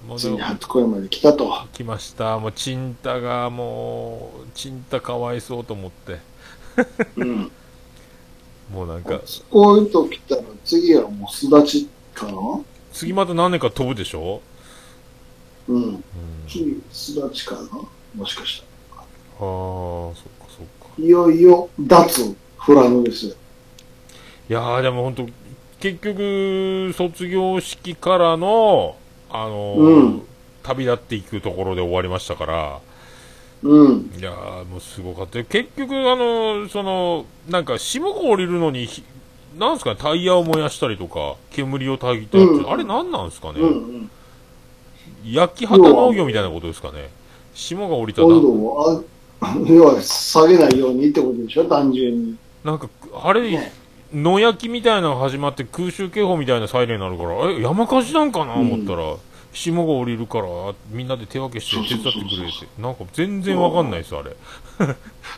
[0.07, 1.53] もうついに初恋まで来たと。
[1.73, 2.38] 来ました。
[2.38, 6.19] もう、チンタがもう、チンタかわいそうと思って。
[7.16, 7.51] うん。
[8.73, 12.33] もうなんか、こういうと来たら次はもうすだちかな？
[12.92, 14.40] 次また何年か飛ぶでしょ？
[15.69, 15.83] うん。
[15.85, 16.05] うん。
[16.49, 17.61] 次、すだちかな？
[18.14, 19.03] もしかしたら。
[19.03, 19.07] ああ、
[19.38, 20.87] そっかそっか。
[20.99, 23.35] いよいよ、脱フラノですよ。
[24.49, 25.27] いやー、でも本当
[25.79, 28.97] 結局、卒業式からの、
[29.30, 30.22] あのーうん
[30.62, 32.80] 旅立っていくところで終わりましたから、
[33.62, 34.10] うん。
[34.18, 35.44] いやー、もうすごかったよ。
[35.48, 39.04] 結局、あのーその、なんか、霜が降りるのにひ、
[39.56, 44.10] なんですかね、タイヤを燃やしたりとか、煙をたぎったり、うんあれなんなんですかね、うんうん。
[45.24, 47.10] 焼き畑農業みたいなことですかね？
[47.54, 49.04] 霜が降りたな温度を、
[49.40, 52.36] あ要は下げないようにってことでしょ、単純に。
[52.64, 52.88] なんか、
[53.22, 53.72] あれ、ね
[54.14, 58.55] 野焼きみたいなのが始まって空襲警報みたいなサイレンになるから、え、山火事なんかな？
[58.55, 59.16] うん思ったら、
[59.53, 60.47] 霜が降りるから、
[60.90, 62.83] みんなで手分けして手伝ってくれって。
[62.83, 64.37] なんか全然わかんないです、あれ。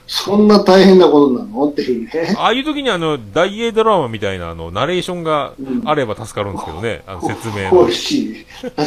[0.07, 1.69] そんな大変なことなの？
[1.71, 2.35] っていうね。
[2.37, 7.81] ああいう時にあの、大英ドラマみたいなあの、ナレーションがうんあれば助かるんですけどね、あの説明の。
[7.83, 8.47] 欲しい。
[8.61, 8.87] 確かに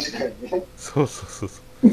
[0.52, 0.64] ね。
[0.76, 1.90] そうそうそうそう。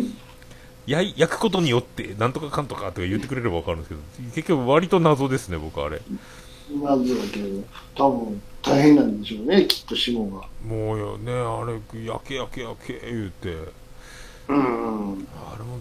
[0.85, 4.01] 焼い焼くことによって、なんとかかんとかとか言ってくれればわかるんですけど、
[4.35, 6.01] 結局割と謎ですね、僕あれ。
[6.69, 7.63] なぜだけど、
[7.95, 10.45] 多分大変なんでしょうね、きっと霜が。
[10.65, 11.73] もうよね、あれ、
[12.05, 13.55] 焼け焼け焼け言うて。
[14.47, 15.27] うんうん。
[15.51, 15.79] あれも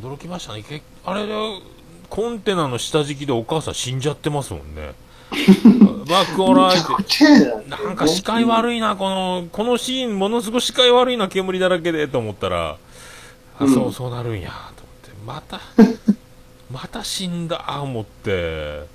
[0.00, 0.62] でも驚きましたね。
[0.62, 1.34] けあれで、
[2.08, 4.94] コンテナの下敷きでお母さん死んじゃってますもんね。
[6.08, 7.78] バックオーライな。
[7.78, 12.78] なんか視界悪いな、この、このシーン、ものすごい視界悪いな、煙だらけで、と思ったら、
[13.58, 14.82] あ、うんそう、そうなるんや、と
[15.26, 15.60] 思って、また、
[16.70, 18.86] また死んだ、思って、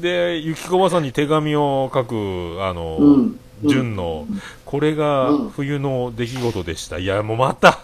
[0.00, 3.40] で、ゆきこばさんに手紙を書く、あの、うん。
[3.64, 4.26] 純の、
[4.64, 6.98] これがうん冬の出来事でした。
[6.98, 7.80] いや、もうまた、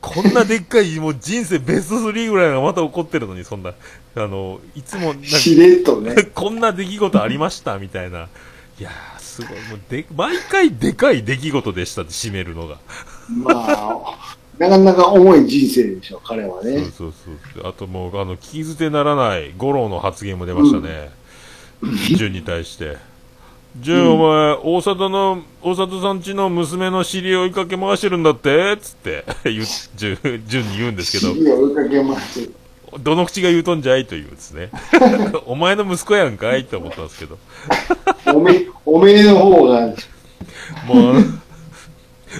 [0.00, 3.72] こんなでっかい、もう人生ベスト3ぐらいがまた起こってるのに、そんな、
[4.14, 6.14] あの、いつも、なんかしれっとね。
[6.34, 8.28] こんな出来事ありましたみたいな。
[8.78, 9.50] いやー、すごい。
[9.68, 12.78] もうで、毎回でかい出来事でしたって締めるのが。
[13.28, 16.84] まあ、なかなか重い人生でしょ、彼はそうね。
[16.96, 17.12] そう
[17.54, 17.68] そう。
[17.68, 21.10] あともう、あの、聞き捨てならない五郎の発言も出ましたね。
[22.16, 22.96] 純に対して。
[23.80, 28.76] 純、お前、大里の、大里さんちの娘の尻を追いかけ回してるんだって？
[28.80, 30.18] つって、言う、純、
[30.48, 32.50] 純に言うんですけど、尻を追いかけまして。
[33.00, 34.70] どの口が言うとんじゃいというですね。
[35.46, 37.38] お前の息子やんかいって思ったんですけど。
[38.34, 39.94] おめ、おめえの方が、
[40.86, 41.24] もう、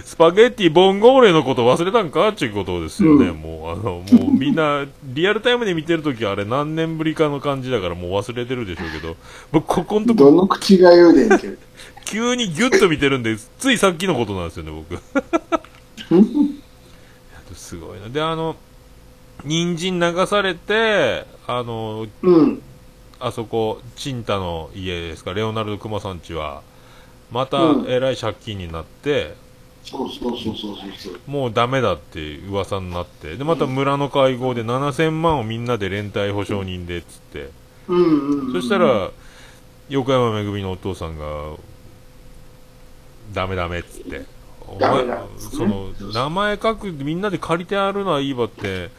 [0.05, 2.29] スパゲッティボンゴーレのこと忘れたんか？
[2.29, 3.29] っていうことですよね。
[3.29, 9.16] うんもう、あの、もうみんな、リアルタイムで見てるときあれ何年ぶりかの感じだからもう忘れてるでしょうけど、
[9.53, 11.57] 僕ここのとこどの口が言うねんって。
[12.05, 14.98] 急にギュッと見てるんで、ついさっきのことなんですよね、僕。
[17.55, 18.09] すごいな。
[18.09, 18.57] で、あの、
[19.44, 22.62] 人参流されて、あの、うん。
[23.20, 26.62] あそこ、チンタの家ですか、レオナルド・クマさんちは、
[27.31, 29.35] またうんえらい借金になって、
[29.83, 31.21] そうそうそうそうそう。
[31.27, 37.51] もうダメだって噂になって、で、また村の会合で7000万をみんなで連帯保証人でっつって、
[37.88, 38.53] うんうんうん。
[38.53, 39.11] そした、ら、
[39.88, 41.25] 横山めぐみのお父さんが、
[43.33, 44.25] ダメダメっつって、
[44.67, 48.91] お前ダメだその、名前書く、みんなで借りてあるのはいいわって、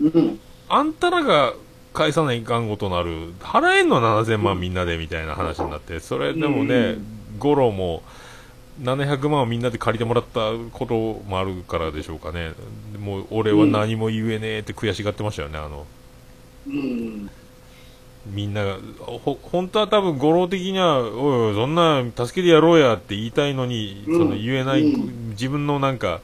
[0.00, 0.40] うん。
[0.68, 1.54] あんたらが
[1.92, 7.06] 返さないかんことなる、払えんの7000万みんなでみたいな話になって、それでもねうん、
[7.38, 8.02] 五郎も
[8.80, 10.94] 700万をみんなで借りてもらったこと
[11.28, 12.52] もあるからでしょうかね。
[12.98, 15.86] もう俺は何も言えねえって悔しがってましたよね、あの、
[16.66, 17.30] うん。
[18.26, 26.20] みんなが、ほ、本当は多分五郎的には、おいおい、そんな助けてやろうやって言いたいのに、うんその言えない、うん自分のなんか、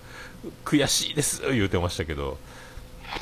[0.64, 2.38] 悔しいです言うてましたけど。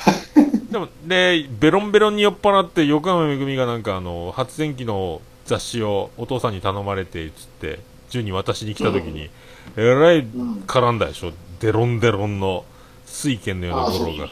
[0.70, 9.30] でも、で、ベロンベロンに酔っ払って、横山めぐみがなんかあの、発電機の雑誌をお父さんに頼まれて、つって、順に渡しに来た時に、
[9.76, 10.54] えらいうん。
[10.66, 11.32] 絡んだでしょ？
[11.60, 12.64] デロンデロンの
[13.06, 14.28] 水拳のようなあ、そうそう五郎が。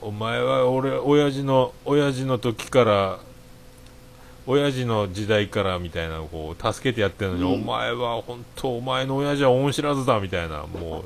[0.00, 3.18] お前は俺、親父の、親父の時から、
[4.46, 11.04] 親父の時代からみたいな、こう、助けてやってるのに、うんお前は本当、お前の親父は恩知らずだ、みたいな、もう、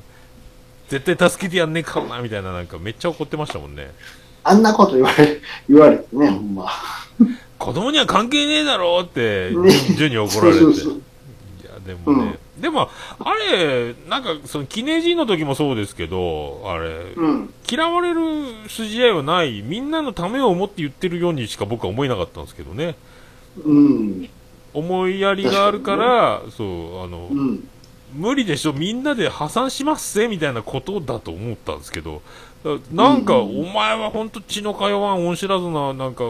[0.88, 3.90] 絶対助けてやんねえからな、みたいな、なんかめっちゃ怒ってましたもんね。
[4.44, 6.66] あんなこと言われ、 言われてね、ほんま。
[7.58, 10.60] 子供には関係ねえだろって、ね順順に怒られて。
[10.60, 11.02] そうそうそう
[11.86, 17.54] でもね、でも、あれ、なんか、その、キネジーの時もそうですけど、あれ、うん。
[17.70, 18.20] 嫌われる
[18.68, 22.96] 筋合いはない、みんなのためを思って言ってるようにしか僕は思えなかったんですけどね。
[23.64, 24.28] うん。
[24.74, 27.68] 思いやりがあるから、そう、あの、うん。
[28.14, 32.22] 無理でしょ、みんなで破産しますぜ、みたいなことだと思ったんですけど、
[32.64, 36.24] だなんか、うんお前は本当血の通わん、恩知らずな、なんか、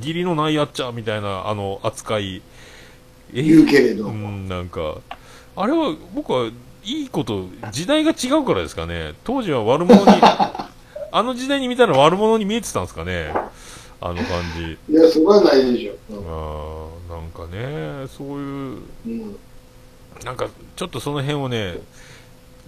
[0.00, 2.42] 義理のないやっちゃ、みたいな、あの、扱い。
[3.34, 4.10] え言うけれどう。
[4.12, 4.96] ん、なんか、
[5.56, 6.50] あれは、僕は
[6.84, 9.14] いいこと、時代が違うからですかね。
[9.24, 13.32] 当時は悪者に、 あの時代に見たら悪者に見えてたんですかね。
[14.00, 14.92] あの感じ。
[14.92, 15.92] いや、そこはないでしょ。
[16.10, 19.36] あーなんかね、そういう、うん。
[20.24, 21.78] なんか、ちょっとその辺をね、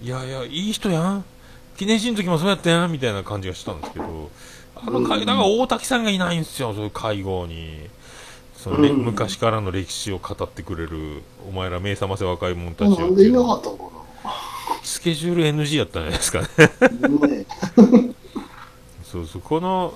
[0.01, 1.25] いやいや、いい人やん。
[1.77, 4.29] 記念誌の時もそうやったやん、みたいな感じがしたんですけど、
[4.75, 7.89] あの会、うんだから大滝さんがいないんですよ、そういう会合に。
[8.65, 9.05] そのねうん。
[9.05, 12.97] 昔からの歴史を語ってくれるお前ら目覚ませ若い者たちよ。
[12.97, 13.83] なんでいなかったのか
[14.81, 16.47] スケジュール NG やったんじゃないですかね。
[19.05, 19.41] そうそう。
[19.43, 19.93] この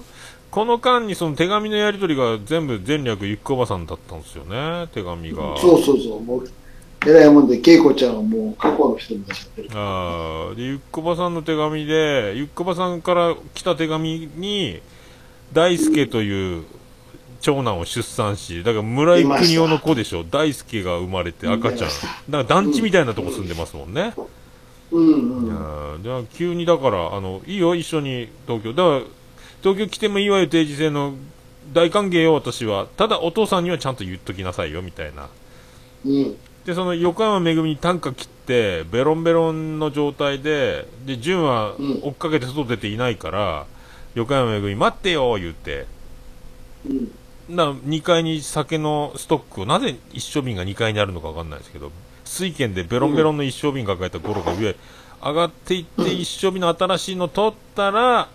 [0.51, 4.87] この間にその手紙のやり取りが全部前略ゆっこおばさんだったんですよね。
[4.93, 5.57] 手紙が。
[5.57, 6.21] そうそうそう。
[6.21, 6.47] もう、
[7.07, 9.69] えらいもんで、恵子ちゃんはもう過去の人になっちゃってる。
[9.73, 10.55] あー。
[10.55, 14.79] でゆっこばさんの手紙でゆっこばさんから来た手紙に
[15.53, 16.65] 大輔という
[17.41, 20.23] 長男を出産しだから村井邦夫の子でしょ。
[20.23, 21.89] 大輔が生まれて赤ちゃん。
[21.89, 21.93] だか
[22.29, 24.13] ら団地みたいなとこ住んでますもんね、
[24.91, 25.47] うんいうん。
[25.47, 28.73] やーじゃあ急にだからあのいいよ一緒に東京。
[28.73, 29.01] だから
[29.61, 31.13] 東京来てもいいわよ定時制の
[31.73, 32.87] 大歓迎よ私は。
[32.97, 35.29] ただお父さんにはちゃんと言っときなさいよみたいな。
[36.05, 36.37] うん。
[36.65, 41.99] でその横山めぐみに短歌切ってベロンベロンの状態でで潤はうん。
[42.03, 43.65] 追っかけて外出ていないから、
[44.15, 45.85] 横山めぐみ待ってよ言って。
[46.85, 47.11] うん。
[47.49, 51.91] な2階に酒のストックをなぜ一升瓶が2階にあるのか分かんないですけど
[52.25, 54.75] 水軒でベロンベロンの一升瓶抱えたゴロが上
[55.21, 58.29] 上がっていって一升瓶の新しいの取ったら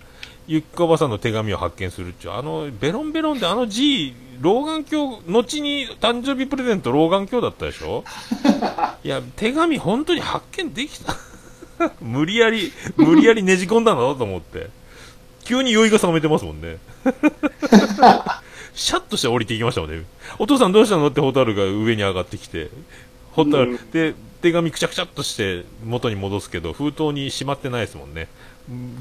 [0.47, 8.05] ゆっこおばさんの手紙を発見するっちゅうあのベロンベロンであの字老眼鏡後に誕生日プレゼント老眼鏡だったでしょ？
[9.05, 11.15] いや手紙本当に発見できた。
[12.01, 14.69] 無理やり無理やりねじ込んだんだなと思って。
[15.45, 16.79] 急に酔いが覚めてますもんね。
[18.75, 20.05] シャッとして降りていきましたもんね。
[20.39, 22.71] お父さんどうしたのってホタルが上に上がってきて、
[23.33, 28.29] ホタル、うんで、手紙くちゃくちゃっとして元に戻すけど、封筒にしまってないですもんね。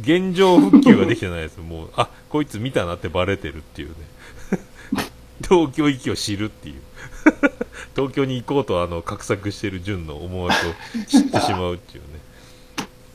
[0.01, 1.59] 現状復旧ができてないです。
[1.59, 3.95] もう、あ、こいつ見たなってバレてるっていうね。
[5.43, 6.75] 東京行きを知るっていう。
[7.95, 10.73] 東京に行こうとあの、画策してる純の思惑を
[11.07, 12.23] 知ってしまうっていうね。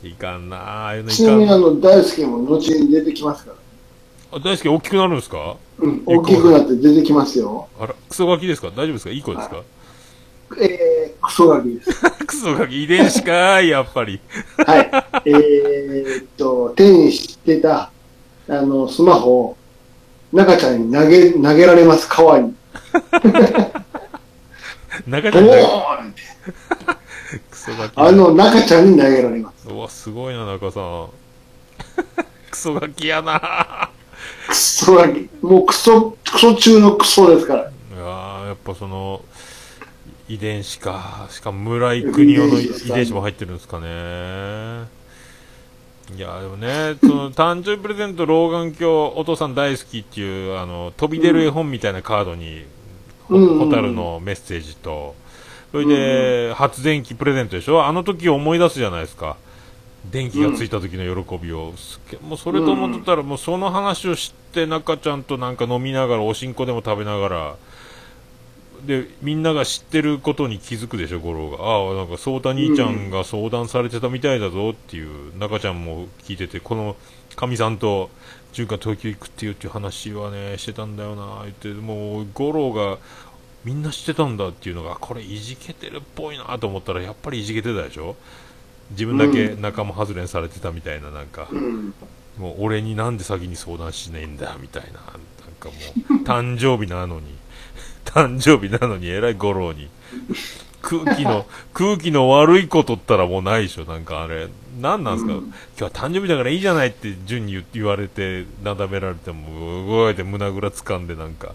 [0.03, 1.57] いかんなあ、ああいうのいちなみにかん。
[1.57, 3.58] あの、大輔も後に出てきますから。
[4.31, 5.57] あ大輔大きくなるんですか？
[5.79, 6.03] うん。
[6.07, 7.69] 大きくなって出てきますよ。
[7.81, 8.69] あら、クソガキですか？
[8.69, 9.11] 大丈夫ですか？
[9.11, 9.63] いい子ですか？
[10.61, 11.91] えー、クソガキです。
[12.27, 14.21] クソガキ遺伝子かーい、やっぱり。
[14.67, 14.91] はい。
[15.27, 17.91] えーっと、手にしてた、
[18.49, 19.57] あの、スマホを、
[20.33, 22.55] 中ちゃんに投げ、投げられます、川に。
[25.07, 26.23] 中ちゃんだボーンって。
[27.51, 27.93] クソガキ。
[27.97, 29.69] あの、中ちゃんに投げられます。
[29.69, 31.09] うわ、すごいな、中さん。
[32.51, 33.91] クソガキやな
[34.49, 35.29] クソガキ。
[35.43, 37.61] もうクソ、クソ中のクソですから。
[37.63, 39.23] いやーやっぱその、
[40.29, 41.27] 遺伝子か。
[41.31, 43.87] しかも村井国夫の遺遺伝子も入ってるんですかね。
[46.17, 52.65] いや、でもね、その、 誕生日プレゼント老眼鏡、お父さん大好きっていう、あの、飛び出る絵本みたいなカードに、
[53.29, 55.15] ホタルのメッセージと、
[55.71, 57.85] それで、発電機プレゼントでしょ？
[57.85, 59.37] あの時を思い出すじゃないですか。
[60.05, 61.73] 電気がついた時の喜びを。
[61.77, 67.57] すっげもうそれと思ってたら、もうその話を知って、中ちゃんとなんか飲みながら、おしんこでも食べながら、
[68.87, 71.65] で、みんなが知ってることに気づくでしょ、五郎が。
[71.65, 76.97] ああ、なんか、そうた兄ちゃんが相談されてたみたいだぞっていう、中ちゃんも聞いてて、この、
[77.35, 78.11] かみさんと、
[78.53, 82.99] 中華東京行くっていうっていう話はね、してたんだよな、言って、もう、五郎が、
[83.65, 88.17] みんな知ってたんだっていうのが、これいじけてるっぽいなと思ったら、やっぱりいじけてたでしょ
[88.91, 91.95] 自分だけ仲間外れにされてたみたいな、なんか、うん。
[92.39, 95.03] もう俺になんで先に相談しねえんだみたいな、なん
[95.59, 95.75] かも
[96.21, 97.27] う、誕生日なのに、
[98.05, 99.89] 誕生日なのに、えらい五郎に、
[100.81, 104.49] 空気の、空気の悪いことったらもうないでしょ、なんかあれ、
[104.81, 105.39] なんなんすか、うん。
[105.41, 111.55] 今日は誕生日だからいいじゃないって順に言言われて、なだめられても、動いて胸ぐら掴んでなんか、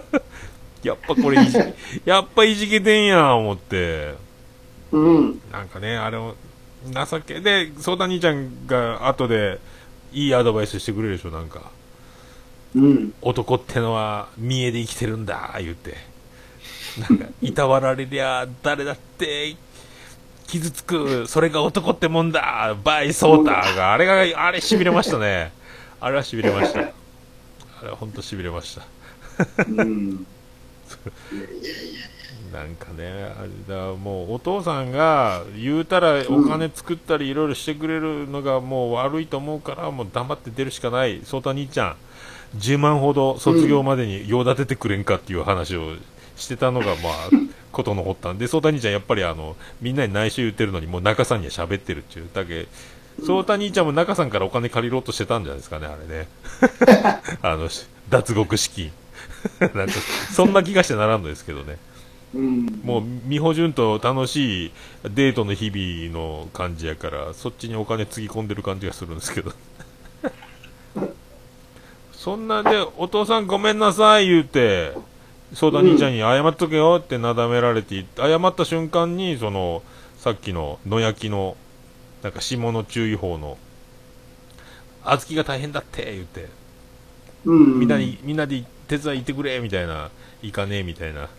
[0.84, 1.58] やっぱこれいじ、
[2.04, 4.25] やっぱいじけてんやん、思って。
[4.92, 5.40] うん。
[5.52, 6.34] なんかね、あれを、
[6.84, 9.58] 情け、で、相談兄ちゃんが後で、
[10.12, 11.70] いいアドバイスしてくれるでしょ、なんか。
[12.74, 13.14] うん。
[13.22, 15.96] 男ってのは、見栄で生きてるんだ、言って。
[16.98, 19.56] なんか、 いたわられりゃ、誰だって、
[20.46, 25.52] 傷つく、それが男ってもんだ、バイソータが、あれが、あれ痺れましたね。
[26.00, 26.80] あれは痺れました。
[26.80, 26.84] あ
[27.82, 28.86] れはほんと痺れました。
[29.68, 30.26] うん。
[32.52, 41.96] なんかね、あれだ、もうお父さんが言うたらお金作ったりいろいろしてくれるのがもう悪いと思うから、もう黙って出るしかない、そうた兄ちゃん、
[42.58, 45.96] 10万ほど卒業までに用立ててくれんかっていう話を
[46.36, 46.94] してたのが、まあ、
[47.72, 52.66] ことの発端で、そうた兄ちゃん、やっぱりあのみんなに内緒言ってるのに、もう中さんには喋ってるっていう、だけ
[53.24, 56.28] そうた兄ちゃんも中さんからお金借りろうとしてたんじゃないですかね、あれね。
[57.42, 57.68] あの、
[58.10, 58.92] 脱獄資金。
[59.74, 59.92] なんか、
[60.32, 61.78] そんな気がしてならんのですけどね。
[62.36, 62.80] うん。
[62.84, 64.72] もう美穂純と楽しい
[65.04, 69.52] デートの日々の感じやからそっちにお金つぎ込んでる感じがするんですけど
[72.12, 74.94] そんなんでお父さんごめんなさい言うて
[75.54, 79.82] ソーダ兄ちゃんに謝っとけよってなだめられて、謝った瞬間に、その、
[80.18, 81.56] さっきの野焼きの、
[82.22, 83.56] なんか霜の注意報の、
[85.04, 86.48] 小豆が大変だって言って、
[87.44, 87.78] うん。
[87.78, 90.10] みんなに、みんなで手伝い行ってくれみたいな、
[90.42, 91.28] 行かねえみたいな。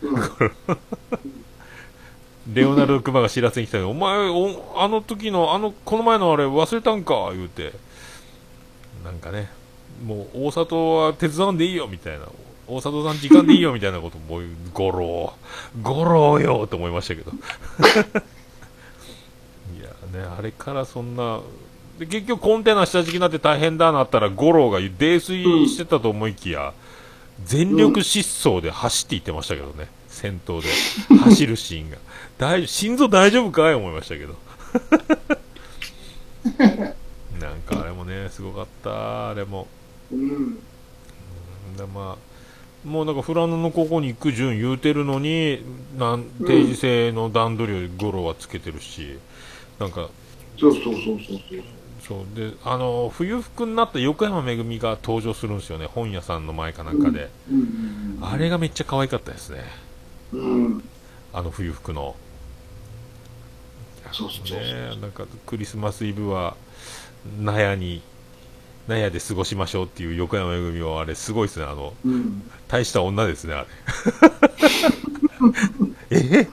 [2.53, 7.31] レオナルド・クマが知らせに来たけど、お前お、あの時の、あの、この前のあれ忘れたんか？
[7.33, 7.73] 言うて、
[9.03, 9.49] なんかね、
[10.05, 12.25] もう大里は手伝わんでいいよみたいな、
[12.67, 14.43] 大里さん時間でいいよみたいなこともう、
[14.73, 17.31] ゴロー、ゴローよと思いましたけど。
[19.77, 21.41] いやね、あれからそんな、
[21.99, 26.73] で結局コンテナ下敷きになって大変だなったら、五郎が泥酔してたと思いきや、
[27.45, 30.67] 全力疾走で走っていってましたけどね、先頭で
[31.23, 31.97] 走るシーンが。
[32.37, 34.35] 大心臓大丈夫かい思いましたけど。
[37.39, 39.67] なんかあれもね、すごかった、あれも。
[40.11, 40.55] うん。
[41.77, 45.61] でまあ、もうなんか富良野のここに行く順言うてるのに、
[45.97, 49.19] なん定時制の段取りを五郎はつけてるし、
[49.79, 50.09] なんか、
[50.59, 51.76] そうそうそうそうそう。
[52.07, 58.19] そうであの冬服になった横山めぐみが登場するんですよね、本屋さんの前かなんかで、うん。
[58.21, 59.63] あれがめっちゃ可愛かったですね、
[60.31, 60.83] うん。
[61.33, 62.15] あの冬服の。
[64.13, 66.55] そうそうそうね、なんかクリスマスイブは
[67.41, 68.01] 納屋に
[68.87, 72.49] 納屋で過ごしましょうっていう横山めぐみはあれすごいですねあのうん。
[72.69, 73.65] 大した女ですねあ
[76.09, 76.47] れ え？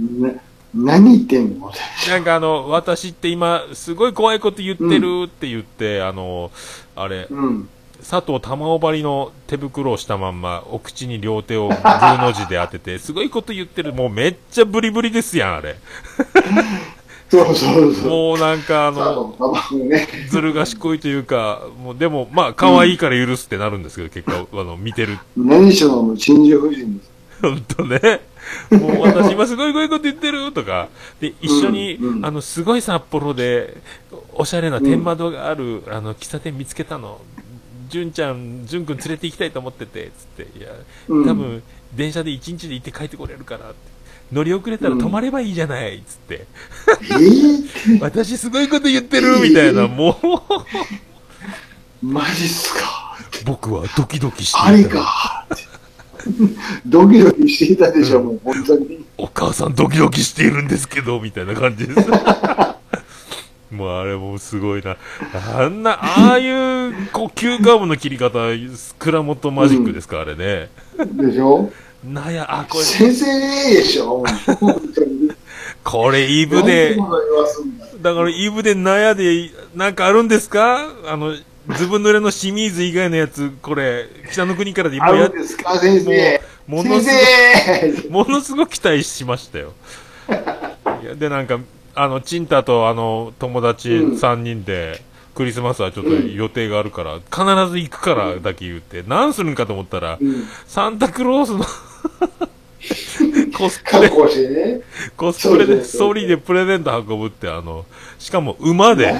[0.00, 0.30] な、
[0.76, 1.72] 何言ってんの
[2.08, 6.50] なんかあの私って今すごい怖いこと言ってるって言って、あの
[6.94, 7.68] あれうん。
[7.98, 15.76] 佐藤玉緒張りの手袋をしたまんまお口に両手をグーの字で当てて すごいこと言ってるもうめっちゃブリブリですやんあれ
[17.28, 18.10] そうそうそう。
[18.10, 19.36] もうなんかあさの。
[20.28, 25.18] ずる賢いというか、もうでも、まあ、可愛いから許すってなるんですけど、結果、あの、見てる。
[25.36, 27.10] 何しろの真珠夫人です。
[27.42, 28.20] ほんとね。
[28.70, 30.88] もう私今すごいこういうこと言ってるとか。
[31.20, 33.76] で、一緒に、うんうんあの、すごい札幌で、
[34.34, 37.20] おしゃれな天窓がある、あの、喫茶店見つけたの。
[37.88, 40.58] 純ちゃん、純くん連れて行きたいと思ってて、つって。
[40.58, 40.68] いや、
[41.08, 41.62] うん多分、
[41.94, 43.96] 電車で一日で行って帰ってこれるからって。
[44.32, 46.46] 乗り遅れたら泊まればいいじゃない、つって。
[47.02, 50.18] えー、 私すごいこと言ってるみたいな、も
[52.02, 53.16] う、マジっすか。
[53.44, 54.66] 僕はドキドキしていた。
[54.66, 55.46] ありか。
[56.86, 59.04] ドキドキしていたでしょ、もう本当に。
[59.18, 62.08] お母さんドキドキしているんですけど、みたいな感じです。
[63.70, 64.96] もうあれもうすごいな。
[65.58, 68.38] あんな、ああいう、こう、急カーブの切り方、
[68.98, 70.68] 倉本マジックですか、あれね。
[71.12, 71.70] でしょ？
[72.04, 73.26] なや、あ、これ、先生
[73.74, 75.30] でしょ、もう本当に。
[75.82, 76.96] これ、イブで
[78.02, 80.88] だからイブでなやで、なんかあるんですか？
[81.06, 81.34] あの、
[81.74, 86.40] ずぶ濡れの清水以外のやつ、これ、北の国からで今あやるんですか、先生。
[86.66, 89.72] もうもの先すご ものすごく期待しましたよ。
[91.02, 91.58] いやで、なんか、
[91.94, 95.02] あの、チンタとあの、友達うん3人で、
[95.34, 100.48] クリスマスはちょっと予定があるから、必ず行くからだけ言って、何するんかと思ったらう、ん。
[100.66, 101.64] サンタクロースの
[103.56, 104.80] コスプレ、ね。
[105.16, 107.84] コスプレで、ソリでプレゼント運ぶって、あの、
[108.18, 109.14] しかも馬で、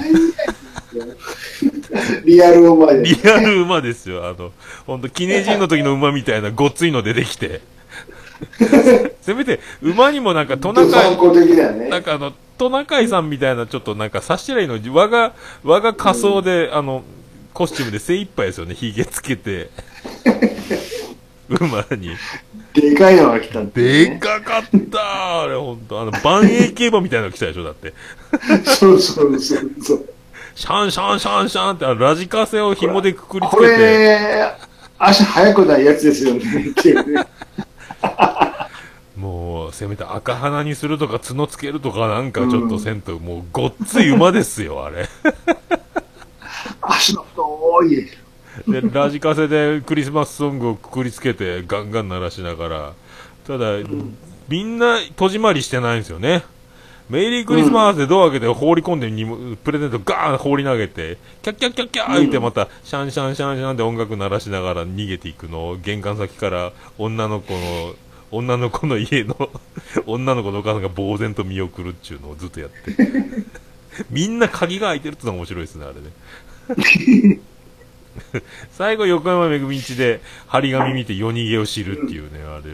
[2.25, 3.03] リアル馬で。
[3.03, 4.27] リアル馬ですよ。
[4.27, 4.51] あの、
[4.85, 7.61] ほんと、記念人の時の馬みたいなごっついの出てきて。
[9.21, 11.17] せめて、馬にもなんかトナカイ、
[11.73, 11.89] ね。
[11.89, 15.33] なんかあの、トナカイさんみたいな、ちょっとなんか、さしてらいいの、我が、
[15.63, 17.03] 我が仮装で、あの、
[17.53, 19.69] コスチュームで精一杯ですよね、髭つけて。
[21.49, 22.11] 馬に。
[22.73, 24.19] でかいのが来たんでね。
[24.19, 25.99] かかったあれほんと。
[25.99, 27.93] あの、万栄競馬みたいなの来たでしょ、だって。
[28.65, 30.09] そうそうそうそう。
[30.57, 33.77] シャンシャンシャンシャンって、ラジカセを紐でくくりつこけて。
[33.77, 34.55] れ、
[34.97, 36.39] 足速くないやつですよね。
[36.71, 37.23] っていうね
[39.15, 45.07] もう、せめて赤鼻にするとか角つけるとかなんかちょっとせんと、もうごっつい馬ですよ、あれ。
[46.81, 48.09] 足の太い
[48.67, 52.93] でラジカセでクリスマスソングをくくりつけてガンガン鳴らしながら、
[53.45, 53.73] ただ、
[54.47, 56.43] みんな戸締まりしてないんですよね。
[57.09, 67.95] メリークリスマスでドア開けて放り込んでにもプレゼントガーン放り投げて、キャッキャッキャッキャー言ってまた、シャンシャンシャンシャンで音楽鳴らしながら逃げていくのを玄関先から女の子の、
[68.29, 69.49] 女の子の家の
[70.05, 72.75] 女の子のお母さんが呆然と見送るっていうのをずっとやって。
[74.09, 75.95] みんな鍵が開いてるってのが面白いですね、あれ
[77.29, 77.39] ね。
[78.71, 82.73] 最後、横山めぐみんちで張り紙見て夜逃げを知るっていうね、あれ。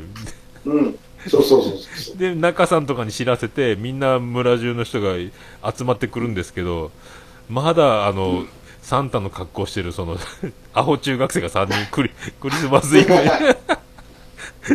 [0.66, 0.98] うん。
[1.30, 2.18] そうそうそうそう。
[2.18, 5.14] で、中さんとかに知らせて、みんな村中の人が
[5.76, 6.92] 集まってくるんですけど、
[7.50, 8.46] まだ、あの、
[8.82, 10.18] サンタの格好してる、その、
[10.74, 12.10] アホ中学生が3人クリ、
[12.42, 13.20] クリスマスイブに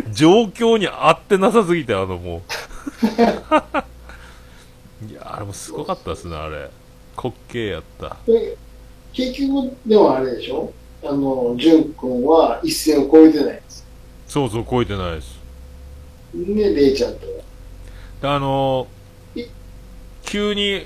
[0.13, 2.41] 状況に合ってなさすぎて、あのも
[5.01, 5.05] う。
[5.09, 6.69] いや、あれもすごかったですね、あれ。
[7.15, 8.17] 滑稽やった。
[8.25, 8.57] で、
[9.13, 10.71] 結局、でもあれでしょ？
[11.03, 13.61] あの、淳君は一線を越えてない。
[14.27, 15.38] そうそう、超えてないです。
[16.33, 17.19] ね、レイちゃんと。
[18.21, 18.87] であの
[19.35, 19.43] い
[20.23, 20.83] 急に、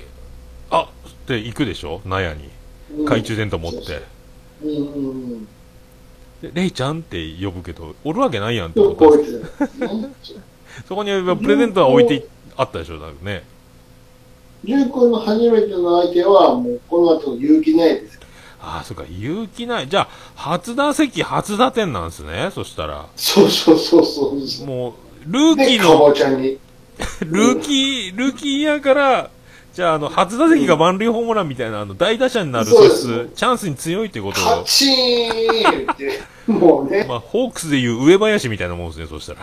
[0.69, 2.01] あって行くでしょ？
[2.05, 2.45] 納屋に。
[2.95, 3.79] うん懐中電灯持って。
[4.61, 5.47] そうんうんうん。
[6.41, 9.41] でレイちゃんって呼ぶけど、おるわけないやんってで思ったんです。
[10.87, 12.23] そこにプレゼントは置いてい
[12.55, 13.43] あったでしょ、だからね。
[14.63, 18.19] 淳君の初めての相手は、もうこの後勇気ないです。
[18.61, 19.89] ああ、そっか、勇気ない。
[19.89, 22.49] じゃあ、初打席、初打点なんですね。
[22.53, 23.07] そしたら。
[23.15, 24.67] そうそうそうそうそう。
[24.67, 24.93] もう、
[25.25, 26.09] ルーキーの。
[27.25, 29.29] ルーキー、ルーキーやから、
[29.73, 37.05] じゃあ、あの、初打席が満塁ホームランみたいな、あの、大打者になる素質、チャンスに強いってことを、カチーンって、 もうね。
[37.09, 39.39] まあ、ホークスでいう上林みたいなもんですね、そしたら。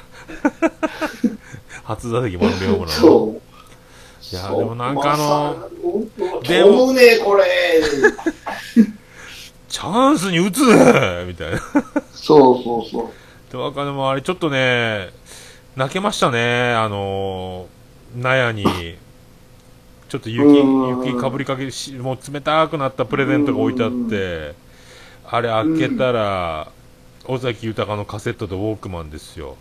[1.85, 2.95] 初打席満塁ホームラン。
[2.95, 3.41] そう。
[4.33, 7.45] いやでもなんかあのでもね、これ。
[9.69, 11.61] チャンスに打つねみたいな。
[12.13, 13.53] そうそうそう。
[13.53, 15.11] で、わかでもあれちょっとね、
[15.81, 18.65] 泣けましたね、あのー、納屋に、
[20.11, 24.55] ちょっと雪、うん雪かぶりかけし、もう冷たくなったプレゼントが置いてあって、
[25.25, 26.71] あれ開けたら、
[27.25, 29.57] 尾崎豊のカセットとウォークマンですよ。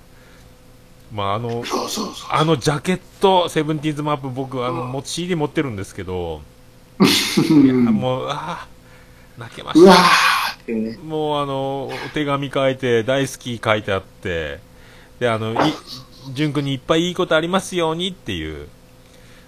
[1.13, 1.63] まあ、あの、
[2.31, 6.41] あのジャケット、セブンティーズマップ、僕、あの、もう CD 持ってるんですけど、
[6.99, 7.05] う。
[7.05, 8.67] いや、もう、ああ、
[9.37, 9.95] 泣けました。
[11.01, 14.59] もうあの、お手紙書いて、大好き書いてあって、
[15.19, 15.53] で、あの、
[16.29, 18.67] い、淳君にいっぱいいいことありますようにっていう、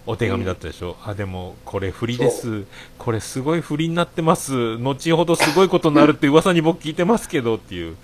[0.08, 0.98] お手紙だったでしょ。
[1.06, 2.64] あ、でも、これ振りです。
[2.98, 4.78] これすごい振りになってます。
[4.78, 7.96] 後ほどすごいことになるって噂に僕聞いてますけどっていう。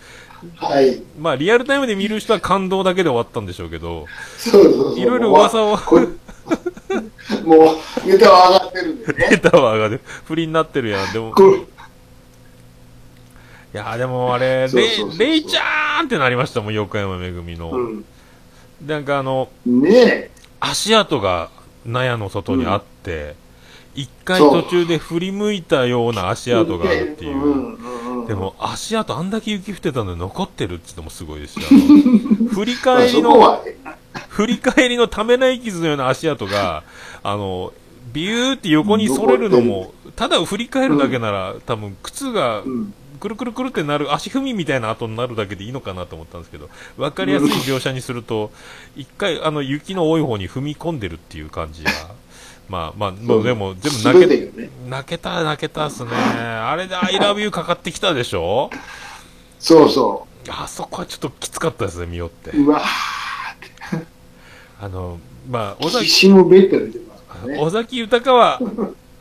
[0.55, 1.01] はい。
[1.19, 4.05] まあ、リアルタイムで見る人は感動だけで終わったんでしょうけど。
[4.95, 5.75] いろいろ噂を
[7.43, 7.75] も
[8.05, 9.27] う、ネタは上がってるんでデね。
[9.41, 10.01] ータは上がる。
[10.25, 11.11] 振りになってるやん。
[11.11, 11.33] でも、
[13.73, 17.71] いやーでもあれ、レイ、レイちゃーんってなりましたもん、横山めぐみの。
[17.71, 18.05] うん。
[18.85, 20.31] なんかあの、ねえ。
[20.59, 21.49] 足跡が
[21.85, 23.35] 納屋の外にあって、
[23.95, 27.35] 一、回そう途中で振り向いたような足跡があるっていう。
[27.35, 31.65] んうんうん、でも、足跡あんだけ雪降ってたのに残ってるってのもすごいですよ。
[31.71, 33.63] あの振りまあ返りの、
[34.29, 36.83] 振り返りのためない傷のような足跡が、
[37.23, 37.73] あの、
[38.13, 42.93] ビューって横に反れるのも、ただ振り返るだけなら、多分靴がうん。
[43.19, 48.51] くるくるくるってなる足踏みみたいな跡になるだけでいいのかなと思ったんですけど、わかりやすい描写にすると、
[48.95, 51.91] 一回、あの、雪の多い方に踏み込んでるっていう感じが、
[52.69, 54.19] まあまあ、もうでも、全部泣
[54.51, 54.69] け、ね。
[54.89, 56.11] 泣けた、泣けたっすね。
[56.13, 58.69] あれで I love you かかってきたでしょ？
[59.59, 62.51] そうそあそこはちょっときつかったですね、見よって。
[62.51, 62.63] う。
[62.65, 62.81] うわ
[64.79, 66.05] あの、まあ、尾ー崎。
[67.59, 68.59] 尾崎豊は、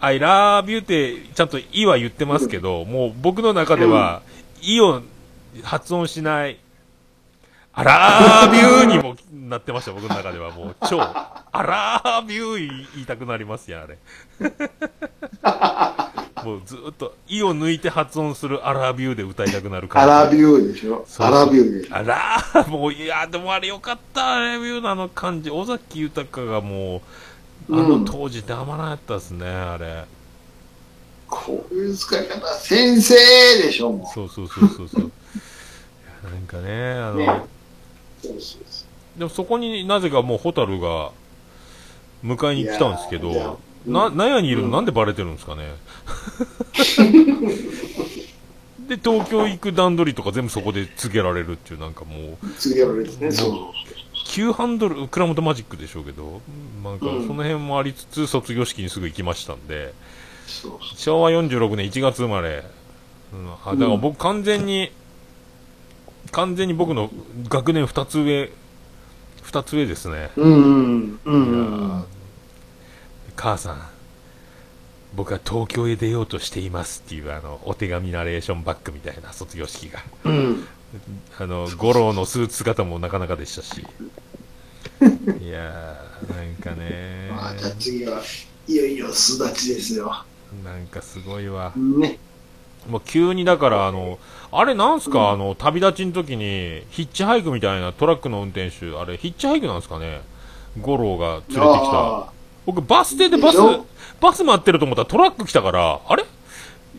[0.00, 4.22] I love you って、ちゃんと「い」は言ってますけど、もう僕の中では、
[4.60, 5.02] いを
[5.62, 6.58] 発音しない、
[7.72, 9.16] あらービューにも
[9.48, 10.50] なってました、僕の中では。
[10.50, 13.98] もう、超、あらービュー言いたくなりますやん、あれ。
[16.44, 20.12] もうずっと、いを抜いて発音するアラビューで歌いたくなる感じ。
[20.12, 21.04] アラビューでしょ？
[21.18, 25.50] アラビューでしょあらー、もう、いや、でもあれよかった、アラビューのあの感じ。
[25.50, 27.00] 尾崎豊がもう、
[27.68, 30.04] あの当時たまらなかったですね、あれ。
[31.28, 33.14] こういう使い方、先生
[33.62, 35.02] でしょもそうそうそうそうそう。
[35.02, 35.10] い
[36.24, 37.26] やなんかね、あの、ね
[38.22, 38.26] う。
[38.26, 38.86] そうそうそ
[39.18, 41.10] でもそこになぜかもうホタルが
[42.24, 45.74] 迎えに来たんですけど、な、納屋にいるのなんでバレてるんですかね？
[48.88, 52.50] で、東京行く段取りとか全部そこで告げられるっていうなんかもう、う。
[52.58, 53.32] 次やられですね。
[53.32, 53.72] そうそう
[54.28, 56.40] 急ハンドル、倉本マジックでしょうけど、
[56.82, 59.94] なんかうんその辺もありつつ卒業式にすぐ行きましたんで、
[60.46, 60.70] そう。
[60.72, 62.64] そう昭和46年1月生まれ、
[63.32, 64.92] うん、あだから僕完全に、
[66.32, 67.10] 完全に僕の
[67.48, 68.50] 学年2つ上、
[69.44, 70.30] 2つ上ですね。
[70.36, 72.04] うんうん。
[73.36, 73.82] 母さん、
[75.14, 80.00] 僕は東京へ出ようとしていますっていうあの、お手紙ナレーションバックみたいな卒業式が。
[80.24, 80.66] うん。
[80.94, 81.44] うん。
[81.44, 83.80] あの、五郎のスーツ姿もなかなかでしたし。
[85.00, 88.22] いやー、なんかねまあ、じゃあ次は
[88.68, 90.24] いよいよ巣立ちですよ。
[90.64, 91.72] なんかすごいわ。
[91.76, 92.18] ね。
[92.88, 94.18] もう急にだから、あの、
[94.52, 100.22] あれなんすか、あの、旅立ちの時に、ヒッチハイクみたいなトラックの運転手、あれ、ヒッチハイクなんですかね？
[100.80, 101.60] 五郎が連れてきた。
[101.64, 102.30] あ
[102.64, 103.58] 僕、バス停でバス
[104.20, 106.22] バス待ってると思ったらトラック来たから、あれ？
[106.22, 106.26] ー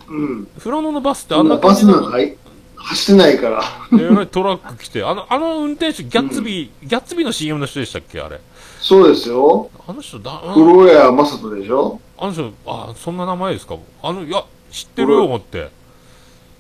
[0.10, 0.48] うん。
[0.60, 2.02] フラノのバスってあそんな感じなの？
[2.02, 2.38] なんか入
[2.78, 3.64] 走ってないから。
[4.00, 8.40] えらいトラック来て、あの、あの運転手、ギャッツビー、ギャッツビーの CM の人でしたっけあれ？
[8.80, 9.70] そうですよ。
[9.88, 12.00] あの人、だ、あ古谷正人でしょ？
[12.18, 13.76] あの人、あ、そんな名前ですか？
[14.04, 15.70] あの、いや、知ってるよ、思って。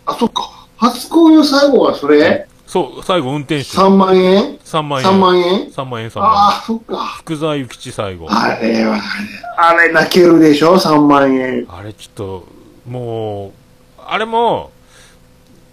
[0.05, 0.67] あ、そっか。
[0.77, 2.47] 初恋の最後はそれ？
[2.65, 3.63] そう、最後運転手。
[3.77, 5.05] ?3 万円？3万円。
[5.07, 6.37] ?3 万円？3万円、3万円。
[6.37, 6.97] ああ、そっか。
[7.19, 8.27] 福沢諭吉最後。
[8.29, 8.99] あれは、
[9.57, 11.65] あれ泣けるでしょ ?3 万円。
[11.69, 12.47] あれちょっと、
[12.89, 13.51] もう、
[14.05, 14.71] あれも、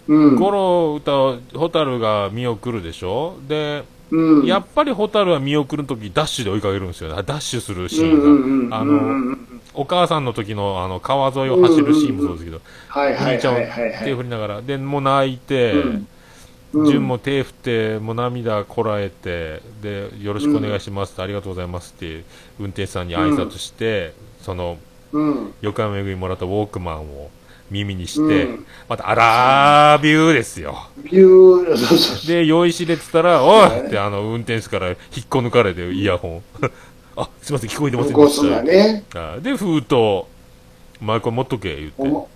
[0.07, 0.35] うん。
[0.35, 3.35] ゴロ歌う、ホタルが見送るでしょ？
[3.47, 4.45] で、うん。
[4.45, 7.23] やっぱりホタルは見送るときダッシュで追いかけるんですよね。
[7.23, 8.65] ダッシュするシうんーうんうん。
[8.67, 8.77] ンが。
[8.77, 14.05] あうんうんうの、んお母さんの時のあの川沿いを走るシーンもそうですけど、はいお兄ちゃんをはいはいはいはい。
[14.05, 16.07] 手振りながら、で、もう泣いて、うん
[16.73, 22.25] 純も手振って、もう涙こらえて、で、よろしくお願いしますって、ありがとうございますって、
[22.59, 24.77] 運転手さんに挨拶して、その、
[25.13, 25.53] うん。
[25.61, 27.29] 横山めぐみもらったウォークマンを
[27.75, 30.87] 耳にして、うんまた、あらービューですよ。
[31.03, 34.97] ビュー、そうそうで、酔いしれてたら、おいってあの、運転手から引っ
[35.29, 36.65] こ抜かれて、イヤホン。
[37.17, 38.15] あ、すいません、聞こえてません。
[38.15, 38.61] でした。
[38.61, 39.03] ね。
[39.15, 40.27] あで、封筒、お
[41.01, 42.27] 前これ持っとけ、言って。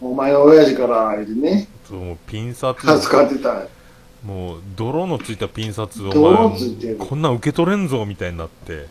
[0.00, 3.62] お前の親父から、あれでね、そうもうピン札、使ってた。
[4.24, 8.86] もう、泥のついたピン札を、泥ついてるこんなん受け取れんぞ、みたいになって。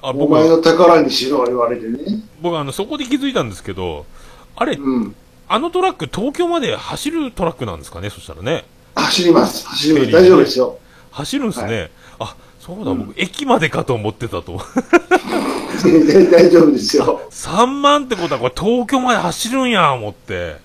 [0.00, 2.22] あ、お僕は、前の宝にしろ、言われてね。
[2.40, 4.06] 僕はあの、そこで気づいたんですけど、
[4.60, 5.14] あれ、うん。
[5.48, 8.64] あのトラック、東京まで走るトラックなんですかね、そしたらね。
[8.96, 9.66] 走ります。
[9.68, 10.10] 走ります。
[10.10, 10.78] 大丈夫ですよ。
[11.12, 11.90] 走るんですね。
[12.18, 14.60] はあ、そうだ、僕、駅までかと思ってたと。
[16.32, 17.20] 大丈夫ですよ。
[17.30, 20.56] 3万ってことは、これ東京まで走るんや、思って。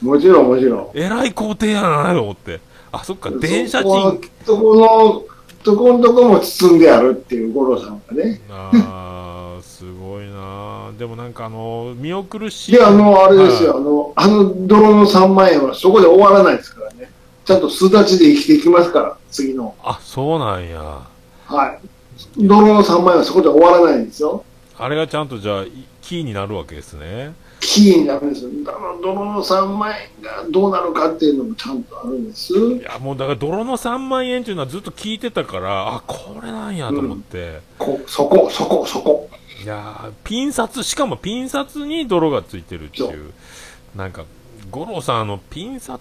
[0.00, 0.90] もちろん、もちろん。
[0.94, 2.60] えらい工程やな、と思って。
[2.90, 4.30] あ、そっか、電車そこの賃。
[4.46, 5.22] とこの、
[5.62, 8.40] とこのとこも包んであるっていう五郎さんがね。
[8.50, 9.41] あー、
[9.82, 12.70] すごいなでもなんかあの、見送るし。
[12.70, 17.10] いや、あの、あれですよ、はいあの、あの泥の3万円はそこで終わらないですからね。
[17.44, 19.74] ちゃんと巣立ちで生きていきますから、次の。
[19.82, 21.00] あ、そうなんや。
[21.46, 21.78] はい。
[22.38, 24.44] 泥の3万円はそこで終わらないんですよ。
[24.78, 27.34] あれがちゃんとじゃあ、いキーになるわけですね。
[27.58, 28.50] キーになるんですよ。
[28.64, 32.52] だから泥の3万円がどうなるかっていうのもちゃんとあるんです。
[32.52, 37.60] いや、もうだから、泥の3万円っていうのはずっと聞いてたから、あ、これなんやと思って。
[37.78, 39.28] こそこ、そこ、そこ。
[39.62, 43.32] いやーピン札、しかもピン札に泥がついてるっていそうう。
[43.96, 44.24] なんか、
[44.70, 46.00] 五郎さん、あの、ピン札、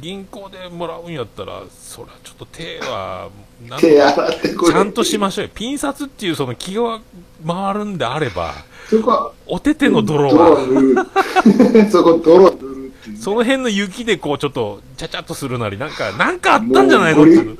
[0.00, 3.30] 銀行でもらうんやったら、それはちょっと手は、
[3.68, 4.72] なん手洗ってくれ。
[4.72, 5.50] ちゃんとしましょうよ。
[5.54, 7.00] ピン札っていうその気が
[7.46, 8.54] 回るんであれば、
[8.88, 10.54] そこは、お手手の泥泥
[10.94, 11.06] は。
[11.90, 13.16] そこ、泥塗るっていう。
[13.16, 17.58] その辺の雪でこうちょっと、ちゃちゃっとするなり、なんか、なんかあったんじゃないのっていう。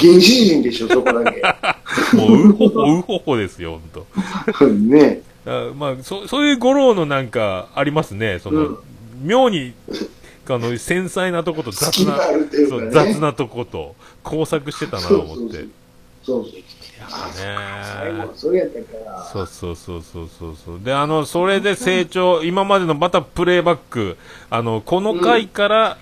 [0.00, 1.42] 原始人でしょ、そこだけ。
[2.16, 4.64] もう、うほほ、うほほですよ、ほんと。
[4.66, 5.22] ね。
[5.46, 8.38] あまあ、そそういう五郎のなんかありますね。
[8.38, 8.78] その、うん
[9.22, 9.74] 妙に、
[10.48, 12.90] あの、繊細なとこと雑な、隙があるっていうそう。
[12.90, 15.62] 雑なとこと、工作してたなと思って。
[15.62, 15.68] い
[16.24, 16.52] そうそう。
[18.34, 19.24] それやったから。
[19.24, 20.80] そうそうそうそうそうそう。
[20.82, 24.16] で、あの、それで成長、今までのまたプレイバック、
[24.50, 25.98] あの、この回から、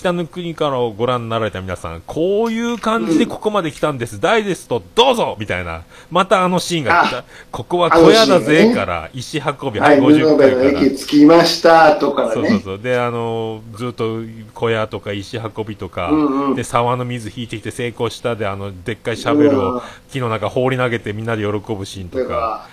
[0.00, 4.18] 北の国からをご覧になられた皆さん、こういう感じでここまで来たんです。
[4.18, 5.82] ダイジェストどうぞみたいな。
[6.10, 7.24] またあのシーンが来た。
[7.50, 10.72] ここは小屋だぜから、石運び、は、はいい、布50部回から。
[10.72, 12.34] の駅着きました、とからね。
[12.34, 12.78] そうそうそう。
[12.78, 14.20] で、あのずっと
[14.54, 19.80] 小屋とか石運びとか、うんうんで、沢の水引いてきて成功したで、あの、でっかいシャベルをうん
[20.10, 22.66] 木の中放り投げてみんなで喜ぶシーンとか。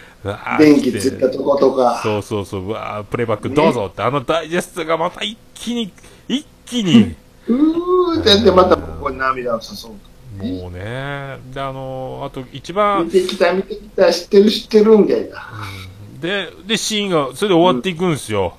[0.57, 1.99] 電気ついたとことか。
[2.01, 5.91] そうそうそう、うわープレイバックどうぞって、あのダイジェストがまた一気に、
[6.27, 7.15] 一気に、
[7.47, 9.93] うーってやって、またここに涙を誘う
[10.37, 12.73] もうね、で、あのあと一と。
[12.73, 15.49] 番見、てきた、見てきた、知ってる、知ってる、みたいな。
[16.21, 18.55] で、で、シーンが、それで終わっていくんですよ。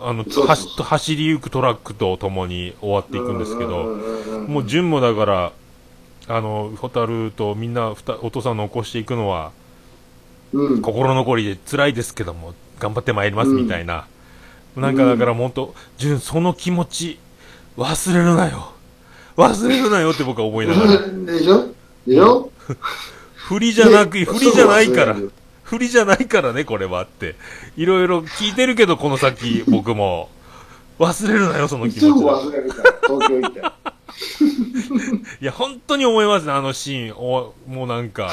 [0.00, 5.52] あの、走走りゆくトラックと共に終わっていくんですけど、うんうんうんうんもう順もだから、
[6.26, 9.52] あの、ホタルとみんなお父さんの起こしていくのは、
[10.52, 10.82] うん。
[10.82, 14.06] 心残りで辛いですけども、頑張ってまいりますみたいな。
[14.76, 17.18] なんかだから本当、順、その気持ち、
[17.76, 18.72] 忘れるなよ。
[19.36, 20.98] 忘れるなよって僕は思いながら。
[21.08, 21.68] でしょ？
[22.06, 22.50] でしょ？
[23.48, 25.16] 振りじゃなく、で振りじゃないから。
[25.64, 27.36] 振りじゃないからね、これはって。
[27.76, 30.28] いろいろ聞いてるけど、この先、僕も。
[30.98, 32.42] 忘れるなよ、その気すぐ持ちは。
[32.42, 33.72] 忘れるから、東京行っ。
[35.40, 37.16] いや、本当に思いますね、あのシーン。
[37.16, 38.30] おもうなんか、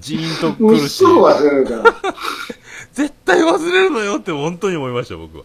[0.00, 1.94] ジーンともうくるしす、ぐ忘れるから。
[2.92, 5.44] 絶対忘れるのよって本当に思いました、僕は。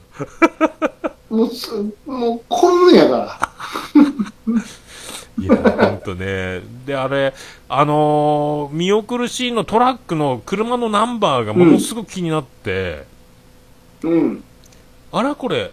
[1.33, 1.71] もうす、
[2.05, 4.53] もう、こんやから。
[5.39, 6.61] いや、本当ね。
[6.85, 7.33] で、あれ、
[7.67, 13.07] あのー見送るシーンのトラックの車のナンバーがものすごく気になって、
[14.03, 14.43] うん。
[15.11, 15.71] あら、これ、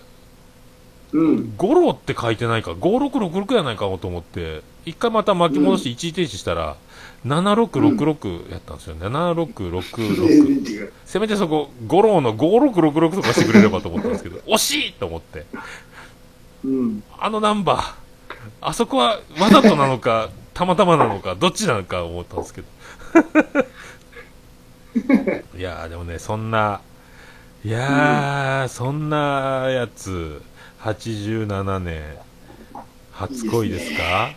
[1.12, 1.56] うん。
[1.58, 6.76] ゴロって書いてないか、5666やないかと思って、一回また巻き戻して一時停止したら、
[7.26, 8.96] 7666やったんですよ。
[8.96, 10.90] 7666。
[11.04, 15.44] せめてそこ、ゴロの5666とかしてくれればと思ったんですけど、 惜しいと思って。
[16.64, 17.02] うん。
[17.18, 17.92] あのナンバー、
[18.62, 22.66] あそこはわざとなのか、 たまたまなのか、どっちなのか思ったんですけど。
[25.58, 26.80] いやー、でもね、そんな、
[27.64, 30.40] いやー、そんなやつ、
[30.82, 32.02] 87年、
[33.12, 34.30] 初恋ですか？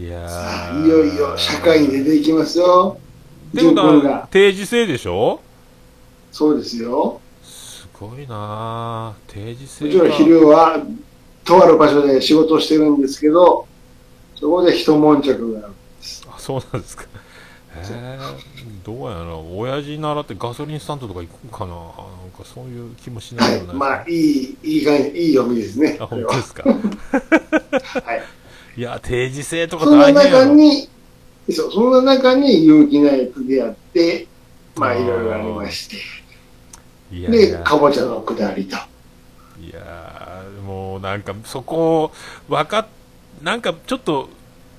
[0.00, 0.86] いやさあ、ー。
[0.86, 2.98] いよいよ社会に出ていきますよ。
[3.52, 5.40] ってことは定時制でしょ？
[6.32, 7.20] そうですよ。
[7.42, 10.82] すごいなー定時制もちろん昼は、
[11.44, 13.66] とある場所で仕事をしてるんですけど、
[14.36, 15.68] そこで一悶着がある。
[16.32, 17.02] あそうなんですか。
[17.02, 17.06] へ
[17.88, 18.18] え
[18.84, 23.56] どうやら、親父習ってガソリンスタンドとか行くかななんかそういう気もしなはい。
[23.56, 23.74] いよね。
[23.74, 25.98] まあ、いい、いい感じ、いい読みですね。
[26.00, 26.64] あ、本当ですか。
[28.04, 28.19] はい。
[28.80, 30.46] いや、定時制とかその大変やろ。
[30.46, 30.88] 中に、
[31.50, 34.26] そう、その中に有機ナイトであって、
[34.74, 35.96] まあ、いろいろありまして。
[37.10, 38.76] で、いやいや、かぼちゃのくだりと。
[39.60, 42.10] いやーもうなんかそこ、
[42.48, 42.86] わかっ、
[43.42, 44.30] なんかちょっと、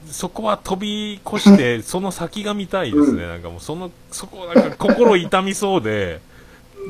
[0.08, 3.26] そこは飛び越して、 その先が見たいですね。
[3.26, 6.22] うなんかもうその、そこなんか心痛みそうで、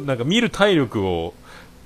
[0.06, 1.34] なんか見る体力を、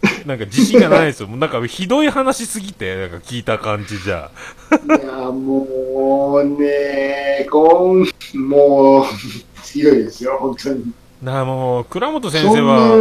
[0.26, 1.28] なんか自信がないですよ。
[1.28, 4.30] もうなんかひどい話すぎて、なんか聞いた感じじゃ。
[4.72, 8.06] いや、もうね、こん、
[8.47, 9.06] もう、
[9.64, 10.93] 強いですよ、本当に。
[11.22, 12.95] なあもう、倉本先生は、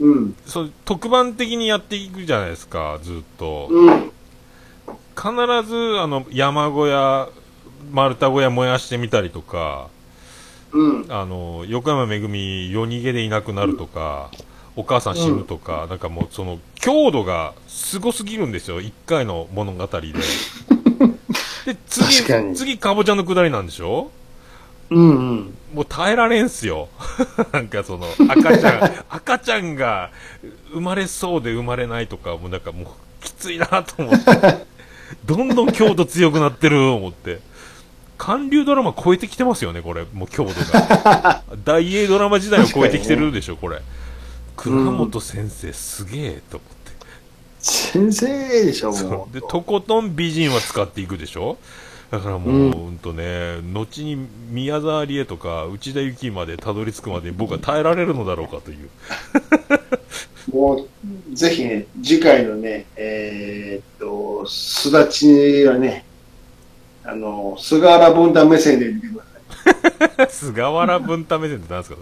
[0.00, 3.68] うん、そう、特番的にやっていくじゃないですか、ずっと。
[3.70, 4.12] うん、
[5.16, 7.28] 必ず、あの、山小屋、
[7.92, 9.88] 丸太小屋燃やしてみたりとか、
[10.72, 14.30] うん、あの、横山めぐみ夜逃げでいなくなるとか、
[14.78, 20.12] お母さん死ぬとか、なんかもうその、強度がすごすぎるんですよ、一回の物語で。
[21.66, 22.24] で、次
[22.54, 24.12] 次、かぼちゃのくだりなんでしょ？
[24.90, 25.54] うん、うん。
[25.74, 26.88] もう耐えられんすよ。
[27.52, 30.10] なんかその、赤ちゃん、 赤ちゃんが
[30.72, 32.86] 生まれそうで生まれないとか、もうなんかもう、
[33.20, 34.66] きついなと思って。
[35.24, 37.40] どんどん強度強くなってる、思って。
[38.16, 40.04] 韓流ドラマ超えてきてますよね、これ。
[40.12, 41.42] もう強度が。
[41.64, 43.82] 大英ドラマ時代を超えてきてるでしょ、これ。
[44.58, 46.92] 倉本先生、すげえ、と思って。
[47.60, 51.56] 先生でしょ、そもうで、とことん美人は使っていくでしょ？
[52.10, 54.16] だからもう、うんほんとね、後に
[54.50, 58.88] 宮沢りえとか内田有紀までたどり着くまで僕は耐えられるのだろうかという。
[60.50, 60.50] う。
[60.56, 60.86] も
[61.32, 66.04] う、ぜひね、次回のね、えーっと、すだちはね、
[67.04, 69.24] あの、菅原文太目線で見てくだ
[70.16, 70.28] さい。
[70.32, 71.94] 菅原文太目線って何です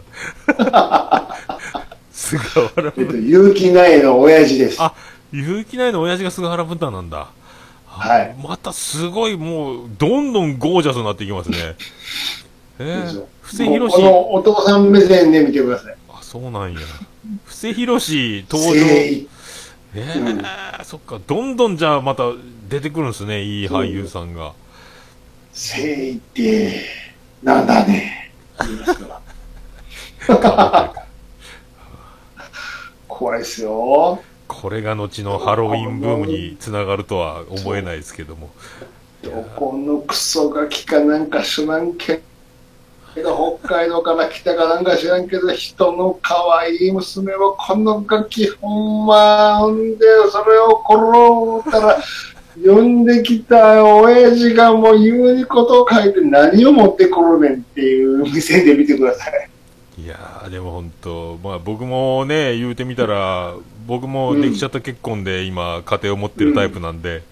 [0.55, 1.37] か？
[2.27, 2.43] 菅
[2.75, 4.83] 原えっと、文結城内の親父です。
[4.83, 4.95] あ、
[5.33, 7.29] 結城内の親父が菅原文太なんだ。
[7.87, 11.77] はいまたすごいもう、どんどんゴージャスになっていきますね。
[12.79, 15.97] えー布施宏このお父さん目線で見てください。
[16.11, 16.81] あ、そうなんや。
[17.45, 18.85] 布施宏登場。
[18.85, 19.29] 誠意
[19.95, 22.25] えーそっか、どんどんじゃあまた
[22.69, 24.53] 出てくるんですね、いい俳優さんが。
[25.55, 26.83] 誠意って、
[27.43, 28.33] なんだね。
[28.61, 29.21] 言いますか
[30.29, 30.93] ら。
[33.17, 34.23] 怖いですよ。
[34.47, 38.51] これが後のハロウィンブームにつながるとは思えないですけども。
[39.23, 42.21] どこのクソガキかなんか知らんけ
[43.17, 51.99] ど、北海道から来たかなんか知らんけど、人の可愛い娘をこのガキほんま、ほんで、それを殺ったら、
[52.63, 59.49] 呼んできた親父がもう言うにことを書いて何を持ってくるねんっていう店で見てください。
[59.99, 63.55] いやー、でも本当、まあ僕もね、言うてみたら、
[63.87, 67.23] 僕もできちゃった結婚で今、家庭を持ってるタイプなんで、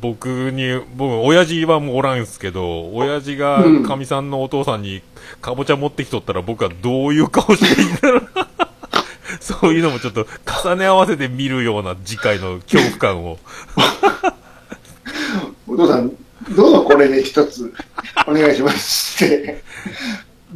[0.00, 5.02] 僕に、僕、親父はもうおらんすけど、親父がうんかみさんのお父さんに
[5.40, 8.48] かぼちゃ持ってきとったら僕はどういう顔していいんだろうな。
[9.40, 10.26] そういうのもちょっと
[10.64, 13.38] 重ね合わせて見るような次回の恐怖感を。
[15.66, 16.12] お父さん、
[16.54, 17.72] どうぞこれで一つ
[18.28, 19.64] お願いしますって。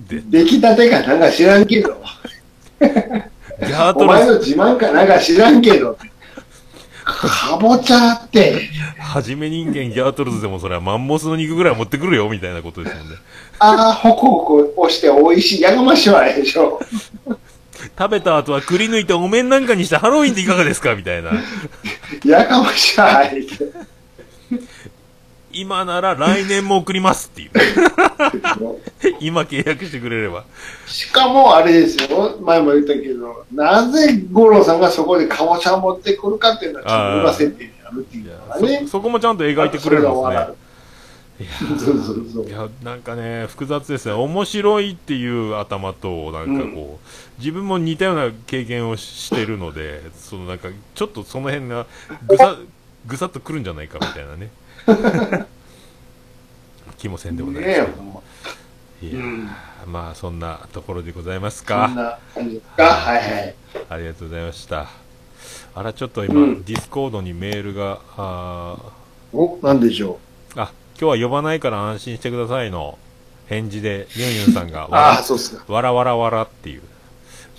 [0.07, 2.01] で、出来たてかなんか知らんけど。
[2.81, 5.99] ギャーおトル前の自慢かなんか知らんけど。
[7.05, 8.69] かぼちゃって。
[8.99, 13.17] はじめ人間ギャートルズでもそれはマンモスの肉ぐらい持ってくるよみたいなことですもんね。
[13.59, 15.61] ああ、ホクホク押して美味しい。
[15.63, 16.81] やがましいわでしょ。
[17.99, 20.95] 食べた後はくり抜いてお面なんかにしてハロウィンっていかがですか？
[20.95, 21.31] みたいな。
[22.25, 23.39] やがましいわって。
[25.61, 27.51] 今なら来年も送りますっていう。
[29.21, 30.45] 今契約してくれれば。
[30.87, 38.25] しかもあれですよ、前も言ったけど、なぜ五郎さんがそこでかぼちゃを持ってくるかっていうのは、ちょっと裏設定にあるっていう
[38.67, 38.81] ね。
[38.85, 40.69] そそこもちゃんと描いてくれるんですね。
[41.41, 51.87] い やそうそうそういやなんかね複雑ですね面白いっていう頭となんかこう、自分も似たような経験をしてるのでそのなんかちょっとその辺が
[52.27, 52.57] ぐさ
[53.07, 54.51] ぐさっとくるんじゃないかみたいなね
[56.99, 58.21] 気もせんでもないですけど、ね
[59.01, 59.49] いや、うん
[59.87, 62.85] まあそんなところでございますそんかな感じですか？
[62.85, 63.55] はいはい。
[63.91, 64.89] ありがとうございました
[65.75, 68.77] あらちょっと今、うんディスコードにメールがあ
[69.33, 70.19] お、なんでしょ
[70.57, 72.99] あ今日は呼ばないから安心してくださいの
[73.47, 74.89] 返事でユンユンさんがう。
[74.95, 75.73] ああ、そうっすか。
[75.73, 76.83] わらわらわらっていう、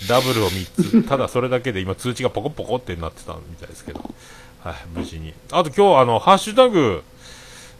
[0.08, 4.00] ダブルを3つ、ただそれだけで今通知がポコポコってなってたみたいですけど、
[4.62, 5.32] はい、無事に。
[5.50, 7.02] あと今日あの、ハッシュタグ、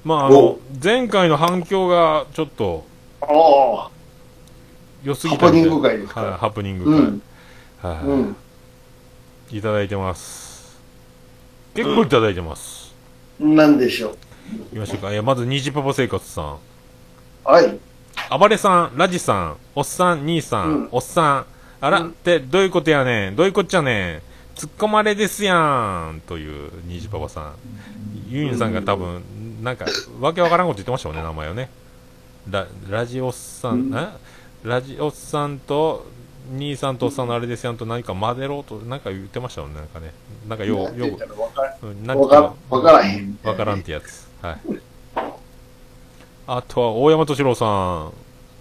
[0.05, 2.85] まああのお、前回の反響がちょっと。
[5.03, 7.23] 良すぎたハプニング会ですかはい、ハプニング会、うん。
[7.81, 8.37] はい、うん。
[9.51, 10.79] いただいてます。
[11.75, 12.95] 結構いただいてます。
[13.39, 14.17] なんでしょう。
[14.73, 15.13] いきましょうか。
[15.13, 16.59] いや、まず、虹パパ生活さん。
[17.45, 17.79] はい。
[18.39, 21.47] 暴れさん、ラジさん、おっさん、兄さん、うんおっさん、
[21.81, 24.23] あら、うんってどういうことやねん、どういうこっちゃねん、
[24.55, 27.55] 突っ込まれですやん、という、虹パパさん。
[28.29, 29.23] ユンさんが多分、
[29.63, 29.85] なんか、
[30.21, 31.69] わけわからんこと言ってましたもんね、名前をね。
[32.51, 34.09] ラ、ラジおっさん、うんえ？
[34.65, 36.07] ラジおっさんと、
[36.53, 40.13] 兄さんとおっさんのあれですやんと何か混ぜろうと、なんか言ってましたもんね、なんかね。
[40.49, 43.39] なんかよう、よう、うんなんかわからへん。
[43.43, 44.29] わからんってやつ。
[44.43, 44.59] はい。
[46.47, 48.13] あとは、大山敏郎さん。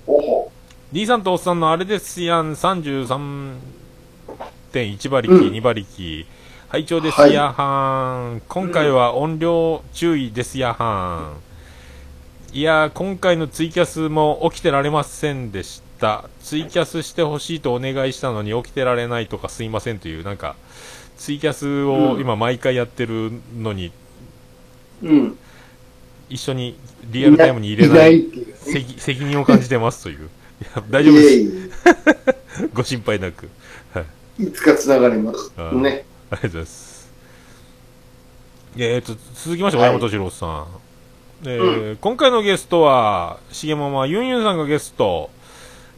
[0.08, 0.52] おほ。
[0.91, 6.26] D さんとおっさんのあれですやん、33.1馬力、うん2馬力。
[6.70, 8.41] 拝聴ですやはん。
[8.47, 11.34] 今回は音量注意ですやは
[12.53, 12.55] ん。
[12.55, 12.61] い。
[12.61, 16.30] やー、今回のツイキャスも起きてられませんでした。
[16.43, 17.59] ツイキャスしてほしい。
[17.59, 18.13] とお願い。
[18.13, 19.26] したのに起きてられない。
[19.26, 19.70] とかすい。
[19.70, 20.22] ませんとい。
[20.22, 20.55] う、なんか、
[21.17, 23.91] ツイキャスを今毎回やってるのに、
[25.01, 25.38] うん。
[26.30, 28.28] 一緒にリアルタイムに入れない。
[28.57, 30.17] 責責任を感じてますとい。
[30.17, 30.20] う。
[30.20, 30.65] い。
[30.76, 31.34] や大丈夫です。
[31.34, 31.47] い。
[32.61, 32.70] えい。
[32.76, 33.49] ご心配なく。
[33.91, 34.05] はい。
[34.41, 34.51] えい。
[34.51, 36.05] つか繋がりますね。
[36.32, 37.12] ありがとうございます。
[38.78, 40.68] えー、と、続きまして、は山敏郎さん。
[41.44, 45.30] えー今回のゲストは、しげままユンユンさんがゲスト。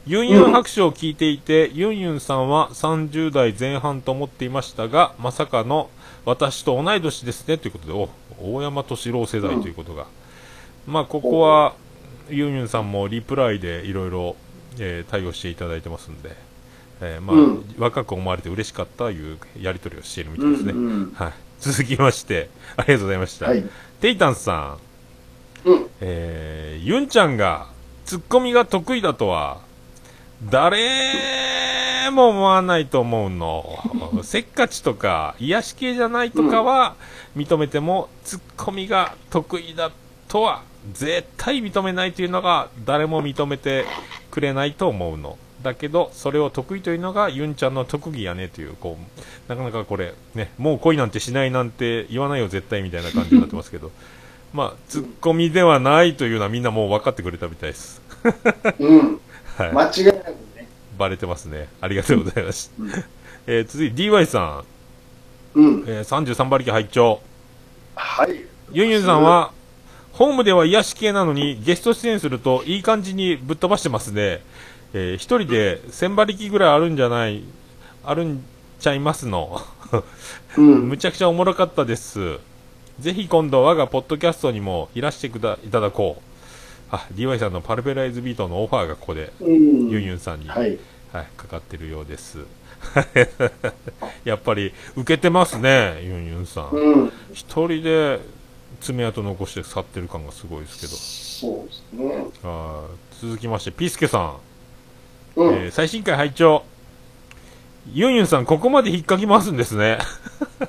[0.07, 5.89] ユンユン白書を聞いていて、ユンユンさんは30代前半と思っていましたが、まさかの
[6.25, 8.09] 私と同い年ですね、ということで、お、
[8.39, 10.05] 大山敏郎世代ということが。
[10.87, 11.73] まあ、ここは、
[12.29, 14.35] ユンユンさんもリプライでいろいろ、
[14.79, 16.35] えー対応していただいてますんで、
[17.01, 20.73] えーまあ、うん若く思われて嬉しかったというやり取りをしているみたういですね。
[20.73, 21.11] んうん。
[21.15, 21.33] はい。
[21.59, 23.47] 続きまして、ありがとうございました。
[23.47, 23.63] はい。
[23.99, 24.77] テイタンさ
[25.65, 25.87] ん、うん。
[26.01, 27.67] えー、ユンちゃんが
[28.05, 29.59] ツッコミが得意だとは、
[30.49, 33.79] 誰も思わないと思うの。
[34.23, 36.95] せっかちとか、癒し系じゃないとかは
[37.35, 39.91] 認めても、ツッコミが得意だ
[40.27, 43.85] とは、絶対認めないというのが、誰も認めて
[44.31, 45.37] くれないと思うの。
[45.63, 53.91] だけど、それを得意というのが、ユンちゃんの特技やねという、こう、なかなかこれ、ね、もう恋なんてしないなんて言わないよ絶対みたいな感じになってますけど、
[54.53, 58.01] まあ、ツッコミではないというのはみんなもう分かってくれたみたいです。
[58.79, 59.19] うん。
[59.57, 59.71] はい。
[59.71, 60.67] 間違いなくね。
[60.97, 61.69] バレてますね。
[61.79, 62.71] ありがとうございます。
[62.79, 62.91] うん
[63.47, 64.63] えー続いて DY さ
[65.55, 65.83] うんん、。
[65.87, 67.21] えー33馬力拝聴
[67.95, 68.45] はい。
[68.73, 69.51] ユンユンさんは、
[70.13, 74.41] ホームでは癒し系なのに、ゲスト出演すると、いい感じにぶっ飛ばしてますね。
[74.93, 77.43] えー一人で1000馬力ぐらいあるんじゃない、
[78.03, 78.43] あるん
[78.79, 79.61] ちゃいますの。
[80.57, 80.89] うん。
[80.89, 82.39] むちゃくちゃおもろかったです。
[82.99, 86.21] ぜひ今度我がポッドキャストにもいらしてくだいただこう。
[86.91, 89.89] あ、DY さんのパルペライズビートのオファーがここで、うん。
[89.89, 90.77] ユンユンさんに、はい。
[91.13, 92.39] はい、かかってるようです。
[94.25, 96.69] やっぱり、受けてますね、ユンユンさん。
[96.71, 97.11] うん。
[97.33, 98.19] 一人で
[98.81, 101.55] 爪痕残して去ってる感がすごいですけど。
[101.57, 102.25] そうですね。
[102.43, 104.35] あー続きまして、ピースケさん。
[105.35, 105.53] うん。
[105.55, 106.63] えー最新回拝聴
[107.93, 109.97] ユンユンさん、ここまで引っかき回すんですね。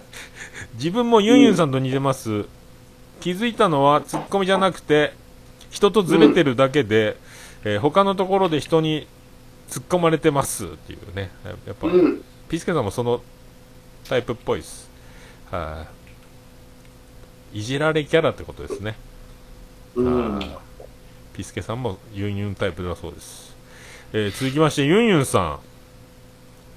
[0.75, 2.47] 自分もユンユンさんと似てます。
[3.21, 5.13] 気づいたのはツッコミじゃなくて、
[5.71, 7.17] 人とずれてるだけで、
[7.65, 9.07] えー他のところで人に
[9.69, 11.31] 突っ込まれてますっていうね。
[11.45, 12.23] ややっぱ、うん。
[12.49, 13.23] ピースケさんもその
[14.09, 14.91] タイプっぽいです。
[15.51, 15.87] は
[17.53, 18.97] い、いじられキャラってことですね。
[19.95, 20.37] うん。
[20.37, 20.57] あー
[21.35, 23.52] ピスケさんもユンユンタイプだそうです。
[24.15, 25.59] えー続きまして、ユンユンさん。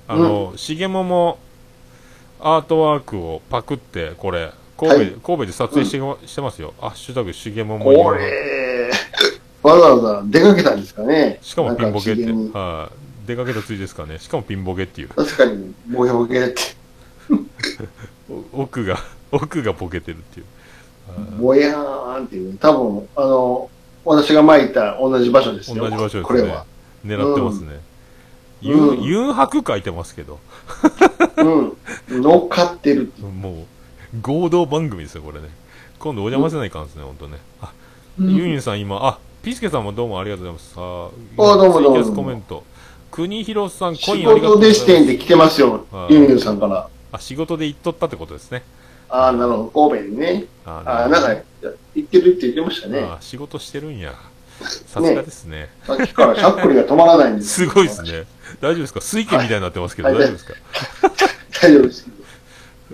[0.08, 1.38] あの、しげもも
[2.40, 6.74] アートワークをパクって、これ、神戸で、はい神戸で撮影して,、してますよ。
[6.80, 8.90] ハッシュタグ、しげももこれ、
[9.64, 11.40] わざわざ出かけたんですかね。
[11.42, 12.90] しかもピンボケって、は
[13.26, 14.18] い、出かけたついですかね。
[14.20, 15.10] しかもピンボケっていう。
[15.10, 16.62] 確かに、ボケボケって、
[18.54, 18.98] お 奥が、
[19.34, 20.46] 奥がボケてるっていう。
[21.42, 23.70] ぼやーんっていう、多分、あの、
[24.06, 25.90] 私が巻いた同じ場所ですよ。
[25.90, 26.24] 同じ場所ですね。
[26.24, 26.66] これは。
[27.06, 27.68] 狙ってますね。
[27.74, 27.80] うん
[28.62, 30.39] ユン、うんユンハク書いてますけど、
[31.38, 31.78] うん。
[32.10, 33.12] 乗っかってる。
[33.20, 33.56] もう、
[34.22, 35.49] 合同番組ですよ、これね。
[35.99, 37.38] 今度お邪魔せないかんですね、ほんとね。
[37.62, 37.72] あ、
[38.20, 40.74] うんユンユンさん今、あ、ピスケさんもどうもありがとうございます。
[40.74, 42.64] さあ、あどうもどうもコメント。
[43.12, 44.80] 国広さん、コイ仕ンありがとう事でございます。
[44.80, 46.08] 視点で来てますよは。
[46.10, 46.88] いユンユンさんから。
[47.12, 48.64] あ、仕事で行っとったってことですね。
[49.10, 49.89] ああ、なるほど。
[49.89, 50.45] 神戸にね。
[50.66, 51.41] あああ、なんか、
[51.93, 53.01] 行ってるって言ってましたね。
[53.01, 54.14] あ仕事してるんや。
[54.88, 55.70] さすがですね。
[55.86, 58.01] さっきからしゃっくりが止まらないんですすごいです。
[58.03, 58.24] ね。
[58.62, 59.01] 大丈夫ですか？
[59.01, 60.53] 水拳みたいになってますけど、はい大丈夫ですか？
[61.62, 62.08] 大丈夫です。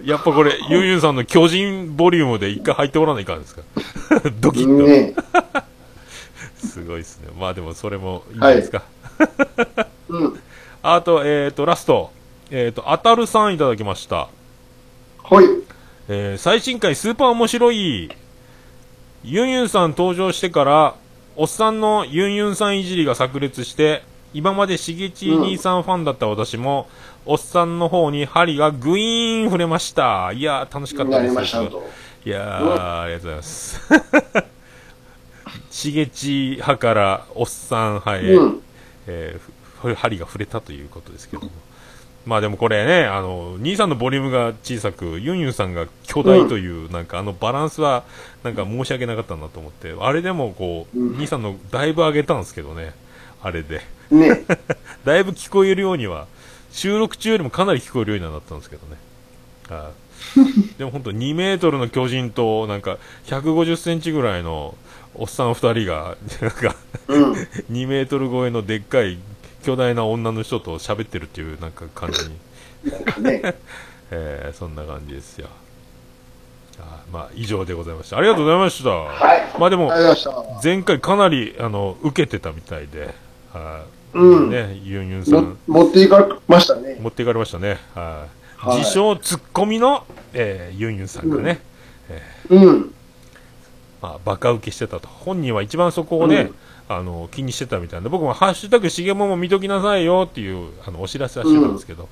[0.03, 3.61] やっぱこれ、ユンユンさんの巨人ボリュームで一回入っておらないかんですか？
[4.39, 4.87] ドキッと。
[4.87, 5.13] ね
[6.57, 7.27] すごいですね。
[7.39, 8.83] まあでもそれもいいんじゃないですか。
[10.09, 10.39] うん。
[10.83, 12.11] あと、えっ、と、ラスト。
[12.49, 14.27] えっ、と、あたるさんいただきました。
[15.19, 15.45] ほい。
[16.07, 18.09] えー最新回スーパー面白い。
[19.23, 20.95] ユンユンさん登場してから、
[21.35, 24.03] おっさんのユンユンさんいじりが炸裂して、
[24.33, 26.89] 今までしげち兄さんファンだった私も、
[27.25, 30.31] おっさんの方に針がグイーン触れました。
[30.33, 31.55] いやー、楽しかったなです。
[32.25, 33.81] いやー、ありがとうございます。
[35.71, 38.61] しげち派からおっさん派へ、うん。
[39.07, 41.49] えーふ針が触れたということですけども。
[42.25, 48.03] まあでもこれね、あの、兄さんのボリュームが小さく、ユンユンさんが巨大という、なんかあのバランスは、
[48.43, 52.93] なんか申し訳なかったなと思って、あれでもこう、うん兄さんのだいぶ上げたんですけどね、
[53.41, 53.81] あれで。
[54.11, 54.45] ね。
[55.03, 56.27] だいぶ聞こえるようには、
[56.71, 58.97] 収録中よりもかなり聞こえるようにはなったんですけどね。
[59.69, 60.11] はい
[60.77, 64.75] でも本当2メートルの巨人と、なんか150センチぐらいの
[65.15, 66.75] おっさん2人が、なんか
[67.07, 67.31] うん。
[67.71, 69.17] 2メートル超えのでっかい
[69.63, 73.41] 巨大な女の人と喋ってるっていうなんか感じに、なんかね。
[74.13, 75.47] えーそんな感じですよ。
[76.79, 78.17] あーまあ以上でございました。
[78.17, 78.89] ありがとうございました。
[78.89, 79.59] はい。
[79.59, 79.91] まあでも
[80.63, 83.13] 前回かなりあの受けてたみたいで、
[83.53, 83.83] は
[84.13, 85.37] いうんね、ユンユンさた。
[85.41, 86.97] んも持っていかれましたね。
[86.99, 87.77] 持っていかれましたね。
[87.95, 88.65] はい。
[88.67, 91.61] はい自称ツッコミの、えーユンユンさんがね、
[92.49, 92.93] うん。
[94.01, 95.07] まあ、バカ受けしてたと。
[95.07, 96.51] 本人は一番そこをね、
[96.89, 102.09] あの、気にしてたみたいで、僕もハッシュタグしげもも見ときなさいよっていう、あの、お知らせはしてたんですけど、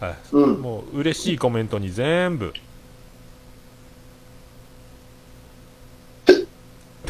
[0.00, 0.14] はい。
[0.32, 0.62] うん。
[0.62, 2.52] もう、嬉しいコメントに全部、
[6.26, 6.44] 大丈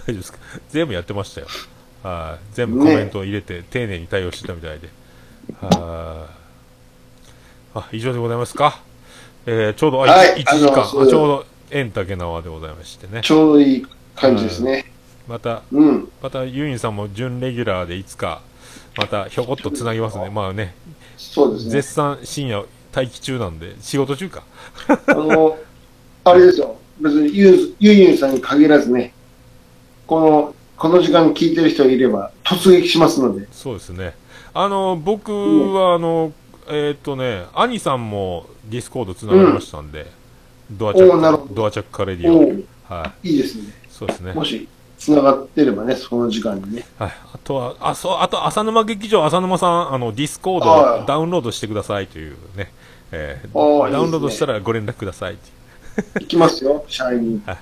[0.06, 0.38] 夫ですか？
[0.70, 1.46] 全部やってましたよ。
[2.02, 2.54] はい。
[2.54, 4.88] 全部コメントを入れて、丁寧に対応してたみたいで。
[5.60, 6.26] は
[7.74, 7.78] い。
[7.78, 8.80] あ、以上でございますか？
[9.46, 13.20] えーちょうど、あ、はい1時間、あちょうど、円竹縄でございましてね。
[13.22, 13.86] ちょうどいい
[14.16, 14.84] 感じですね。
[15.26, 16.08] また、うん。
[16.22, 18.42] またユンユンさんも準レギュラーでいつか、
[18.96, 20.30] またひょこっとつなぎますね。
[20.30, 20.74] まあね、
[21.16, 21.92] そうですね絶。
[21.92, 24.44] 賛深夜待機中なんで、仕事中か。
[25.08, 25.58] あの、
[26.24, 26.76] あれですよ。
[27.00, 29.12] 別にユンユンユンさんに限らずね、
[30.06, 33.48] この、この時間聞いてる人いれば突撃しますので。
[33.50, 34.14] そうですね。
[34.52, 35.32] あの、僕
[35.74, 36.32] は、あの、
[36.68, 40.06] えーっ、とね、兄さんもディスコードつながりましたんで、
[40.70, 42.73] ドアチャック、ドアチャックカレディおオ。
[42.90, 43.64] お、はいいですね。
[43.90, 44.32] そうですね。
[44.32, 44.68] もし、
[44.98, 46.84] 繋がってればね、その時間にね。
[46.98, 47.12] はい。
[47.34, 50.64] あとは、あ、そう、あと、浅沼劇場、浅沼さん、あの、ディスコー
[51.00, 52.72] ドダウンロードしてくださいというね、
[53.12, 55.38] えーダウンロードしたらご連絡くださいいう
[56.20, 57.58] 行きますよ、社員は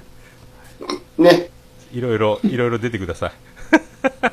[1.18, 1.51] ね。
[1.93, 3.33] いろいろ、いろいろ出てください。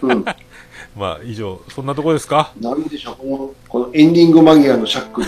[0.02, 0.26] うん。
[0.96, 2.52] まあ、以上、そんなとこですか？
[2.60, 5.28] なんでしょう、この、このエンディング間際のシャックル。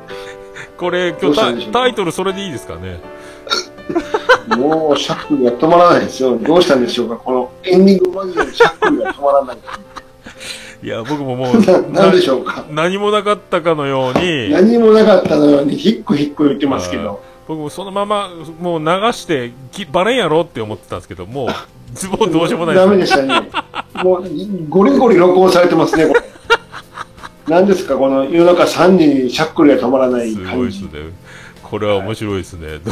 [0.78, 3.00] これ、今日タイトルそれでいいですかね？
[4.56, 6.36] もうシャックルが止まらないですよ。
[6.38, 9.58] どうしたんでしょうか、このエンディング間際のシャックルが止まらない。
[10.82, 11.60] いや、僕ももう、
[11.92, 12.64] なでしょうか。
[12.70, 17.20] 何もなかったかのように、何もなかったのように、ヒックヒック言ってますけど。
[17.46, 18.30] 僕もそのまま、
[18.60, 21.48] もう流して、きバレんやろって思ってたんですけど、もう、
[21.94, 23.48] ズボンどうしようもないダメでしたね。
[24.02, 24.24] もう、
[24.68, 26.20] ゴリゴリ録音されてますね、これ。
[27.46, 30.82] 何ですか、この夜中3時にシャックルが止まらないすごい感じ。
[30.82, 31.12] ですね。
[31.72, 32.80] これは面白いですね。
[32.84, 32.90] ど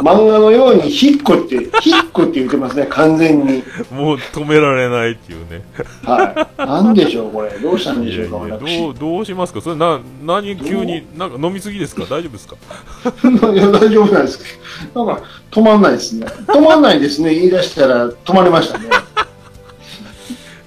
[0.00, 3.64] 漫画のようにヒックって、ヒックって言ってますね、完全に。
[3.90, 5.64] うもう止められないっていうね。
[6.04, 6.60] はい。
[6.64, 7.50] なんでしょう、これ。
[7.58, 8.78] どうしたんでいやいしょうか、や、私。
[8.78, 9.60] どう、どうしますか？
[9.60, 12.02] それな、何急に、なんか飲みすぎですか？
[12.02, 12.54] 大丈夫ですか？
[13.52, 14.44] いや、大丈夫なんですけ
[14.94, 15.04] ど。
[15.06, 16.26] なんか、止まんないですね。
[16.46, 18.86] 止まんないですね、言い出したら止まりましたね。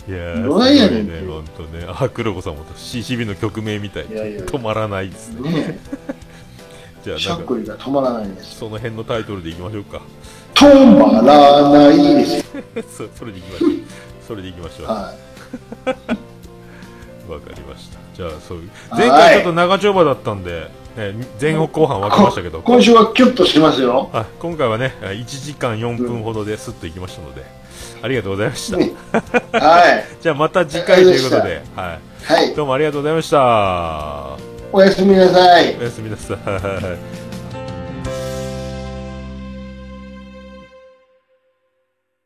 [0.10, 1.86] いやー、すどごないやねんいね、ほんとね。
[1.88, 5.50] あ、黒子さんも CCB の曲名みたいいやいや止まらないですね。
[5.50, 5.80] ね
[7.08, 8.56] じゃあしゃっくりが止まらないです。
[8.58, 10.02] その辺のタイトルでいきましょうか
[10.54, 12.64] 止まらないですよ。
[12.90, 13.70] そそれでいきましょう
[14.28, 17.56] それでいきましょうわかはい。
[17.56, 24.10] りましたじゃあそういう前回ちょっと長丁場だったんで、ね、前後後半分けましたけど今週はキュッとしますよ。
[24.12, 27.46] あ今回はね1時間4分ほどですっといきましたので、
[28.02, 28.92] ありがとうございました、ね
[29.54, 30.06] はい。
[30.22, 32.00] じゃあまた次回ということで、は
[32.30, 32.54] い、はい。
[32.54, 35.78] どうもありがとうございましたおやすみなさい。
[35.78, 37.27] おやすみなさい